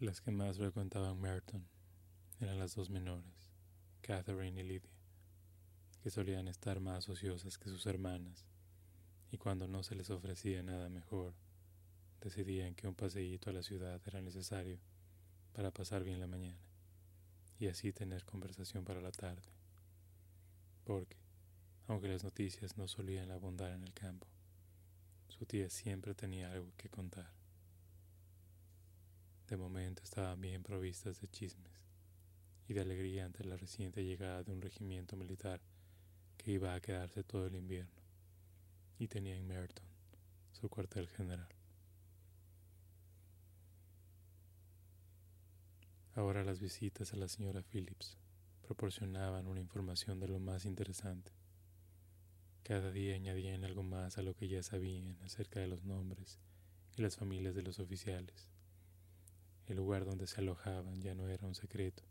Las 0.00 0.20
que 0.20 0.30
más 0.30 0.58
frecuentaban 0.58 1.20
Merton 1.20 1.66
eran 2.40 2.58
las 2.58 2.74
dos 2.74 2.88
menores, 2.88 3.50
Catherine 4.00 4.60
y 4.60 4.64
Lydia, 4.64 4.96
que 6.02 6.10
solían 6.10 6.46
estar 6.46 6.80
más 6.80 7.08
ociosas 7.08 7.58
que 7.58 7.68
sus 7.68 7.84
hermanas, 7.86 8.46
y 9.30 9.38
cuando 9.38 9.66
no 9.66 9.82
se 9.82 9.96
les 9.96 10.10
ofrecía 10.10 10.62
nada 10.62 10.88
mejor, 10.88 11.34
decidían 12.20 12.74
que 12.74 12.88
un 12.88 12.94
paseíto 12.94 13.50
a 13.50 13.52
la 13.52 13.62
ciudad 13.62 14.00
era 14.06 14.22
necesario 14.22 14.78
para 15.52 15.72
pasar 15.72 16.04
bien 16.04 16.20
la 16.20 16.26
mañana 16.26 16.60
y 17.58 17.66
así 17.66 17.92
tener 17.92 18.24
conversación 18.24 18.84
para 18.84 19.00
la 19.00 19.10
tarde. 19.10 19.57
Porque, 20.88 21.18
aunque 21.86 22.08
las 22.08 22.24
noticias 22.24 22.78
no 22.78 22.88
solían 22.88 23.30
abundar 23.30 23.72
en 23.72 23.82
el 23.82 23.92
campo, 23.92 24.26
su 25.28 25.44
tía 25.44 25.68
siempre 25.68 26.14
tenía 26.14 26.50
algo 26.50 26.72
que 26.78 26.88
contar. 26.88 27.30
De 29.48 29.58
momento 29.58 30.02
estaban 30.02 30.40
bien 30.40 30.62
provistas 30.62 31.20
de 31.20 31.28
chismes 31.28 31.78
y 32.68 32.72
de 32.72 32.80
alegría 32.80 33.26
ante 33.26 33.44
la 33.44 33.58
reciente 33.58 34.02
llegada 34.02 34.42
de 34.42 34.50
un 34.50 34.62
regimiento 34.62 35.14
militar 35.14 35.60
que 36.38 36.52
iba 36.52 36.72
a 36.72 36.80
quedarse 36.80 37.22
todo 37.22 37.48
el 37.48 37.56
invierno 37.56 38.00
y 38.98 39.08
tenía 39.08 39.36
en 39.36 39.46
Merton 39.46 39.84
su 40.52 40.70
cuartel 40.70 41.06
general. 41.10 41.48
Ahora 46.14 46.44
las 46.44 46.60
visitas 46.60 47.12
a 47.12 47.16
la 47.16 47.28
señora 47.28 47.62
Phillips 47.62 48.16
proporcionaban 48.68 49.46
una 49.46 49.60
información 49.60 50.20
de 50.20 50.28
lo 50.28 50.38
más 50.40 50.66
interesante. 50.66 51.32
Cada 52.62 52.90
día 52.90 53.14
añadían 53.14 53.64
algo 53.64 53.82
más 53.82 54.18
a 54.18 54.22
lo 54.22 54.34
que 54.34 54.46
ya 54.46 54.62
sabían 54.62 55.16
acerca 55.22 55.58
de 55.58 55.68
los 55.68 55.84
nombres 55.84 56.38
y 56.94 57.00
las 57.00 57.16
familias 57.16 57.54
de 57.54 57.62
los 57.62 57.78
oficiales. 57.78 58.46
El 59.68 59.78
lugar 59.78 60.04
donde 60.04 60.26
se 60.26 60.42
alojaban 60.42 61.00
ya 61.00 61.14
no 61.14 61.28
era 61.28 61.46
un 61.46 61.54
secreto, 61.54 62.02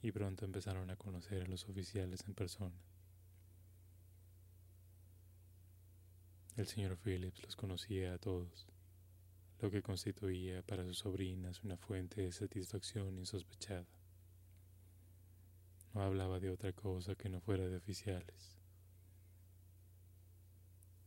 y 0.00 0.10
pronto 0.10 0.46
empezaron 0.46 0.88
a 0.88 0.96
conocer 0.96 1.42
a 1.42 1.48
los 1.48 1.68
oficiales 1.68 2.24
en 2.26 2.32
persona. 2.32 2.80
El 6.56 6.66
señor 6.66 6.96
Phillips 6.96 7.42
los 7.42 7.56
conocía 7.56 8.14
a 8.14 8.18
todos, 8.18 8.68
lo 9.60 9.70
que 9.70 9.82
constituía 9.82 10.62
para 10.62 10.86
sus 10.86 11.00
sobrinas 11.00 11.62
una 11.62 11.76
fuente 11.76 12.22
de 12.22 12.32
satisfacción 12.32 13.18
insospechada. 13.18 14.03
No 15.94 16.02
hablaba 16.02 16.40
de 16.40 16.50
otra 16.50 16.72
cosa 16.72 17.14
que 17.14 17.28
no 17.28 17.40
fuera 17.40 17.68
de 17.68 17.76
oficiales. 17.76 18.56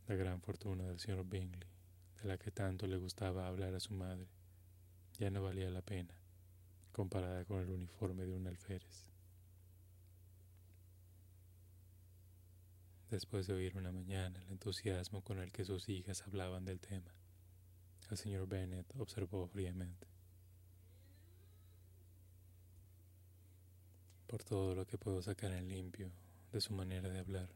La 0.06 0.16
gran 0.16 0.40
fortuna 0.40 0.84
del 0.84 0.98
señor 0.98 1.28
Bingley, 1.28 1.68
de 2.22 2.28
la 2.28 2.38
que 2.38 2.50
tanto 2.50 2.86
le 2.86 2.96
gustaba 2.96 3.46
hablar 3.46 3.74
a 3.74 3.80
su 3.80 3.92
madre, 3.92 4.26
ya 5.18 5.30
no 5.30 5.42
valía 5.42 5.68
la 5.68 5.82
pena 5.82 6.14
comparada 6.92 7.44
con 7.44 7.60
el 7.60 7.68
uniforme 7.68 8.24
de 8.24 8.34
un 8.34 8.46
alférez. 8.46 9.10
Después 13.10 13.46
de 13.46 13.54
oír 13.54 13.76
una 13.76 13.92
mañana 13.92 14.40
el 14.42 14.48
entusiasmo 14.50 15.22
con 15.22 15.38
el 15.38 15.52
que 15.52 15.66
sus 15.66 15.88
hijas 15.90 16.22
hablaban 16.22 16.64
del 16.64 16.80
tema, 16.80 17.14
el 18.10 18.16
señor 18.16 18.48
Bennet 18.48 18.90
observó 18.96 19.46
fríamente. 19.48 20.17
Por 24.28 24.44
todo 24.44 24.74
lo 24.74 24.86
que 24.86 24.98
puedo 24.98 25.22
sacar 25.22 25.52
en 25.52 25.70
limpio 25.70 26.12
de 26.52 26.60
su 26.60 26.74
manera 26.74 27.08
de 27.08 27.18
hablar, 27.18 27.48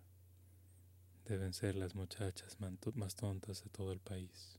deben 1.27 1.53
ser 1.53 1.75
las 1.77 1.95
muchachas 1.95 2.57
más 2.95 3.15
tontas 3.15 3.63
de 3.63 3.69
todo 3.69 3.93
el 3.93 4.01
país. 4.01 4.59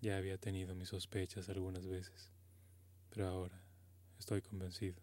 Ya 0.00 0.16
había 0.16 0.38
tenido 0.38 0.74
mis 0.74 0.88
sospechas 0.88 1.50
algunas 1.50 1.86
veces, 1.86 2.30
pero 3.10 3.28
ahora 3.28 3.62
estoy 4.18 4.40
convencido. 4.40 5.02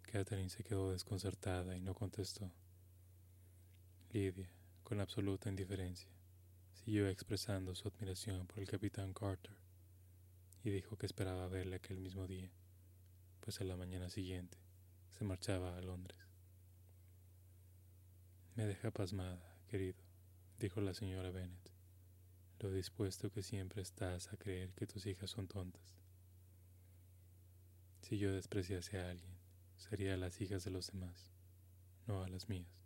Catherine 0.00 0.48
se 0.48 0.64
quedó 0.64 0.90
desconcertada 0.90 1.76
y 1.76 1.82
no 1.82 1.92
contestó. 1.92 2.50
Lidia, 4.14 4.48
con 4.82 4.98
absoluta 5.00 5.50
indiferencia, 5.50 6.08
siguió 6.72 7.06
expresando 7.06 7.74
su 7.74 7.88
admiración 7.88 8.46
por 8.46 8.60
el 8.60 8.66
capitán 8.66 9.12
Carter 9.12 9.58
y 10.62 10.70
dijo 10.70 10.96
que 10.96 11.04
esperaba 11.04 11.48
verle 11.48 11.76
aquel 11.76 11.98
mismo 11.98 12.26
día, 12.26 12.50
pues 13.44 13.60
a 13.60 13.64
la 13.64 13.76
mañana 13.76 14.08
siguiente 14.08 14.56
se 15.10 15.24
marchaba 15.24 15.76
a 15.76 15.82
Londres. 15.82 16.18
Me 18.54 18.66
deja 18.66 18.90
pasmada, 18.90 19.56
querido, 19.68 20.02
dijo 20.58 20.80
la 20.80 20.94
señora 20.94 21.30
Bennet 21.30 21.74
lo 22.64 22.70
dispuesto 22.70 23.30
que 23.30 23.42
siempre 23.42 23.82
estás 23.82 24.32
a 24.32 24.38
creer 24.38 24.72
que 24.72 24.86
tus 24.86 25.04
hijas 25.04 25.30
son 25.30 25.46
tontas. 25.46 25.94
Si 28.00 28.16
yo 28.16 28.32
despreciase 28.32 28.98
a 28.98 29.10
alguien, 29.10 29.36
sería 29.76 30.14
a 30.14 30.16
las 30.16 30.40
hijas 30.40 30.64
de 30.64 30.70
los 30.70 30.90
demás, 30.90 31.30
no 32.06 32.22
a 32.22 32.28
las 32.28 32.48
mías. 32.48 32.80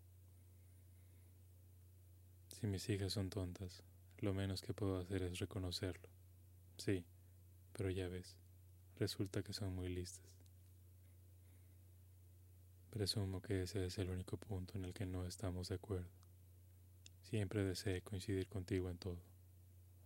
Si 2.48 2.66
mis 2.66 2.88
hijas 2.88 3.12
son 3.12 3.30
tontas, 3.30 3.84
lo 4.18 4.34
menos 4.34 4.62
que 4.62 4.74
puedo 4.74 4.98
hacer 4.98 5.22
es 5.22 5.38
reconocerlo. 5.38 6.08
Sí, 6.76 7.04
pero 7.72 7.88
ya 7.90 8.08
ves, 8.08 8.36
resulta 8.96 9.44
que 9.44 9.52
son 9.52 9.76
muy 9.76 9.88
listas. 9.88 10.37
Presumo 12.90 13.40
que 13.40 13.62
ese 13.62 13.84
es 13.86 13.98
el 13.98 14.10
único 14.10 14.36
punto 14.36 14.76
en 14.76 14.84
el 14.84 14.94
que 14.94 15.06
no 15.06 15.26
estamos 15.26 15.68
de 15.68 15.76
acuerdo. 15.76 16.10
Siempre 17.22 17.64
deseé 17.64 18.02
coincidir 18.02 18.48
contigo 18.48 18.88
en 18.90 18.98
todo 18.98 19.18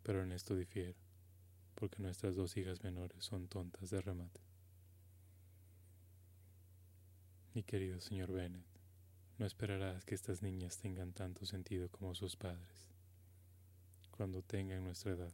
pero 0.03 0.23
en 0.23 0.33
esto 0.33 0.57
difiero, 0.57 0.99
porque 1.75 2.03
nuestras 2.03 2.35
dos 2.35 2.57
hijas 2.57 2.83
menores 2.83 3.25
son 3.25 3.49
tontas 3.49 3.90
de 3.90 4.01
remate. 4.01 4.40
Mi 7.55 7.62
querido 7.62 8.01
señor 8.01 8.33
Bennet, 8.33 8.64
no 9.38 9.47
esperarás 9.47 10.05
que 10.05 10.14
estas 10.14 10.42
niñas 10.42 10.79
tengan 10.79 11.12
tanto 11.12 11.47
sentido 11.47 11.88
como 11.90 12.14
sus 12.14 12.37
padres. 12.37 12.88
Cuando 14.11 14.42
tengan 14.42 14.85
nuestra 14.85 15.12
edad, 15.12 15.33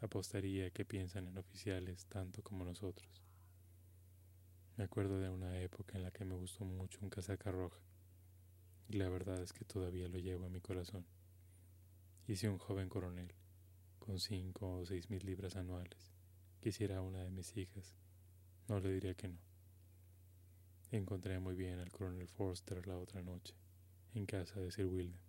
apostaría 0.00 0.70
que 0.70 0.84
piensan 0.84 1.28
en 1.28 1.38
oficiales 1.38 2.06
tanto 2.06 2.42
como 2.42 2.64
nosotros. 2.64 3.08
Me 4.76 4.84
acuerdo 4.84 5.18
de 5.18 5.28
una 5.28 5.60
época 5.60 5.98
en 5.98 6.02
la 6.02 6.10
que 6.10 6.24
me 6.24 6.34
gustó 6.34 6.64
mucho 6.64 6.98
un 7.02 7.10
casaca 7.10 7.52
roja, 7.52 7.80
y 8.88 8.96
la 8.96 9.10
verdad 9.10 9.42
es 9.42 9.52
que 9.52 9.66
todavía 9.66 10.08
lo 10.08 10.18
llevo 10.18 10.46
en 10.46 10.52
mi 10.52 10.60
corazón. 10.60 11.06
Hice 12.26 12.48
un 12.48 12.56
joven 12.56 12.88
coronel, 12.88 13.34
con 13.98 14.18
cinco 14.18 14.78
o 14.78 14.86
seis 14.86 15.10
mil 15.10 15.24
libras 15.26 15.56
anuales, 15.56 16.10
quisiera 16.60 17.02
una 17.02 17.22
de 17.22 17.30
mis 17.30 17.54
hijas, 17.56 17.96
no 18.66 18.80
le 18.80 18.92
diría 18.92 19.14
que 19.14 19.28
no. 19.28 19.38
Encontré 20.90 21.38
muy 21.38 21.54
bien 21.54 21.78
al 21.78 21.92
coronel 21.92 22.28
Forster 22.28 22.86
la 22.86 22.96
otra 22.96 23.22
noche, 23.22 23.54
en 24.14 24.24
casa 24.24 24.58
de 24.58 24.70
Sir 24.70 24.86
William. 24.86 25.20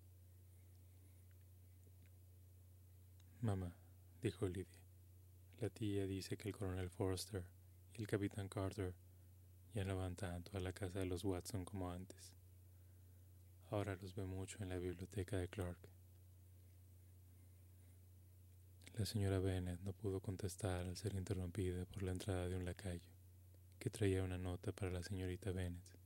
Mamá, 3.41 3.75
dijo 4.21 4.47
Lydia, 4.47 4.79
la 5.60 5.69
tía 5.69 6.08
dice 6.08 6.38
que 6.38 6.47
el 6.47 6.56
coronel 6.56 6.89
Forster 6.89 7.43
y 7.93 8.01
el 8.01 8.08
capitán 8.08 8.47
Carter 8.47 8.93
ya 9.73 9.83
no 9.83 9.97
van 9.97 10.15
tanto 10.15 10.55
a 10.55 10.59
la 10.59 10.71
casa 10.71 10.99
de 10.99 11.05
los 11.05 11.23
Watson 11.23 11.65
como 11.65 11.89
antes. 11.89 12.31
Ahora 13.71 13.97
los 14.01 14.13
ve 14.13 14.25
mucho 14.25 14.62
en 14.62 14.69
la 14.69 14.77
biblioteca 14.77 15.38
de 15.38 15.47
Clark. 15.47 15.79
La 18.95 19.07
señora 19.07 19.39
Bennet 19.39 19.79
no 19.81 19.93
pudo 19.93 20.19
contestar 20.19 20.86
al 20.86 20.95
ser 20.95 21.15
interrumpida 21.15 21.86
por 21.86 22.03
la 22.03 22.12
entrada 22.12 22.47
de 22.47 22.55
un 22.55 22.65
lacayo, 22.65 23.01
que 23.79 23.89
traía 23.89 24.23
una 24.23 24.38
nota 24.38 24.71
para 24.71 24.91
la 24.91 25.01
señorita 25.01 25.51
Bennet. 25.51 25.97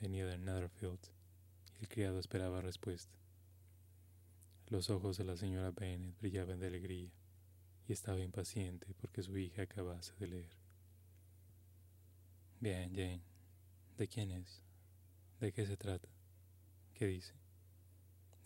Venía 0.00 0.26
de 0.26 0.36
Netherfield 0.36 0.98
y 1.76 1.82
el 1.82 1.88
criado 1.88 2.18
esperaba 2.18 2.60
respuesta. 2.60 3.16
Los 4.66 4.90
ojos 4.90 5.16
de 5.18 5.24
la 5.24 5.36
señora 5.36 5.70
Bennet 5.70 6.18
brillaban 6.18 6.58
de 6.58 6.66
alegría 6.66 7.12
y 7.86 7.92
estaba 7.92 8.18
impaciente 8.18 8.92
porque 9.00 9.22
su 9.22 9.38
hija 9.38 9.62
acabase 9.62 10.12
de 10.18 10.26
leer. 10.26 10.65
Bien, 12.58 12.90
Jane. 12.94 13.22
¿De 13.98 14.08
quién 14.08 14.30
es? 14.30 14.62
¿De 15.40 15.52
qué 15.52 15.66
se 15.66 15.76
trata? 15.76 16.08
¿Qué 16.94 17.06
dice? 17.06 17.34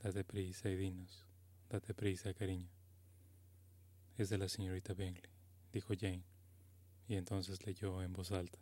Date 0.03 0.25
prisa 0.25 0.69
y 0.69 0.77
dinos. 0.77 1.25
Date 1.69 1.95
prisa, 1.95 2.35
cariño. 2.35 2.69
Es 4.19 4.29
de 4.29 4.39
la 4.39 4.49
señorita 4.49 4.95
Bingley, 4.95 5.31
dijo 5.73 5.95
Jane, 5.99 6.25
y 7.07 7.15
entonces 7.15 7.65
leyó 7.65 8.03
en 8.03 8.13
voz 8.13 8.33
alta. 8.33 8.59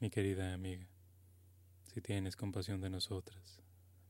Mi 0.00 0.10
querida 0.10 0.52
amiga, 0.52 0.86
si 1.86 2.00
tienes 2.00 2.34
compasión 2.34 2.80
de 2.80 2.90
nosotras, 2.90 3.62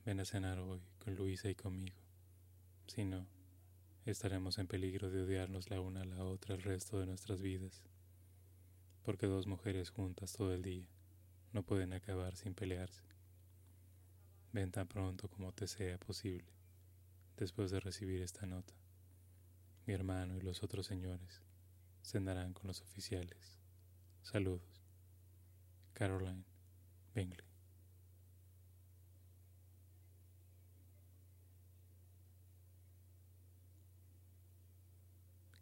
ven 0.06 0.20
a 0.20 0.24
cenar 0.24 0.58
hoy 0.58 0.80
con 0.98 1.14
Luisa 1.14 1.50
y 1.50 1.54
conmigo. 1.54 2.00
Si 2.86 3.04
no, 3.04 3.26
estaremos 4.06 4.56
en 4.58 4.66
peligro 4.66 5.10
de 5.10 5.22
odiarnos 5.22 5.68
la 5.68 5.80
una 5.80 6.00
a 6.00 6.06
la 6.06 6.24
otra 6.24 6.54
el 6.54 6.62
resto 6.62 6.98
de 6.98 7.06
nuestras 7.06 7.42
vidas, 7.42 7.84
porque 9.06 9.28
dos 9.28 9.46
mujeres 9.46 9.90
juntas 9.90 10.32
todo 10.32 10.52
el 10.52 10.62
día 10.62 10.88
no 11.52 11.62
pueden 11.62 11.92
acabar 11.92 12.34
sin 12.34 12.54
pelearse. 12.54 13.04
Ven 14.52 14.72
tan 14.72 14.88
pronto 14.88 15.28
como 15.28 15.52
te 15.52 15.68
sea 15.68 15.96
posible, 15.96 16.52
después 17.36 17.70
de 17.70 17.78
recibir 17.78 18.20
esta 18.20 18.46
nota 18.46 18.74
mi 19.86 19.94
hermano 19.94 20.36
y 20.36 20.40
los 20.40 20.64
otros 20.64 20.86
señores 20.86 21.40
cenarán 22.02 22.52
con 22.52 22.66
los 22.66 22.82
oficiales. 22.82 23.60
Saludos. 24.22 24.82
Caroline 25.92 26.42
Bingley. 27.14 27.46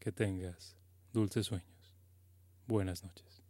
Que 0.01 0.13
tengas 0.13 0.79
dulces 1.13 1.45
sueños. 1.45 1.74
Buenas 2.67 3.05
noches. 3.05 3.44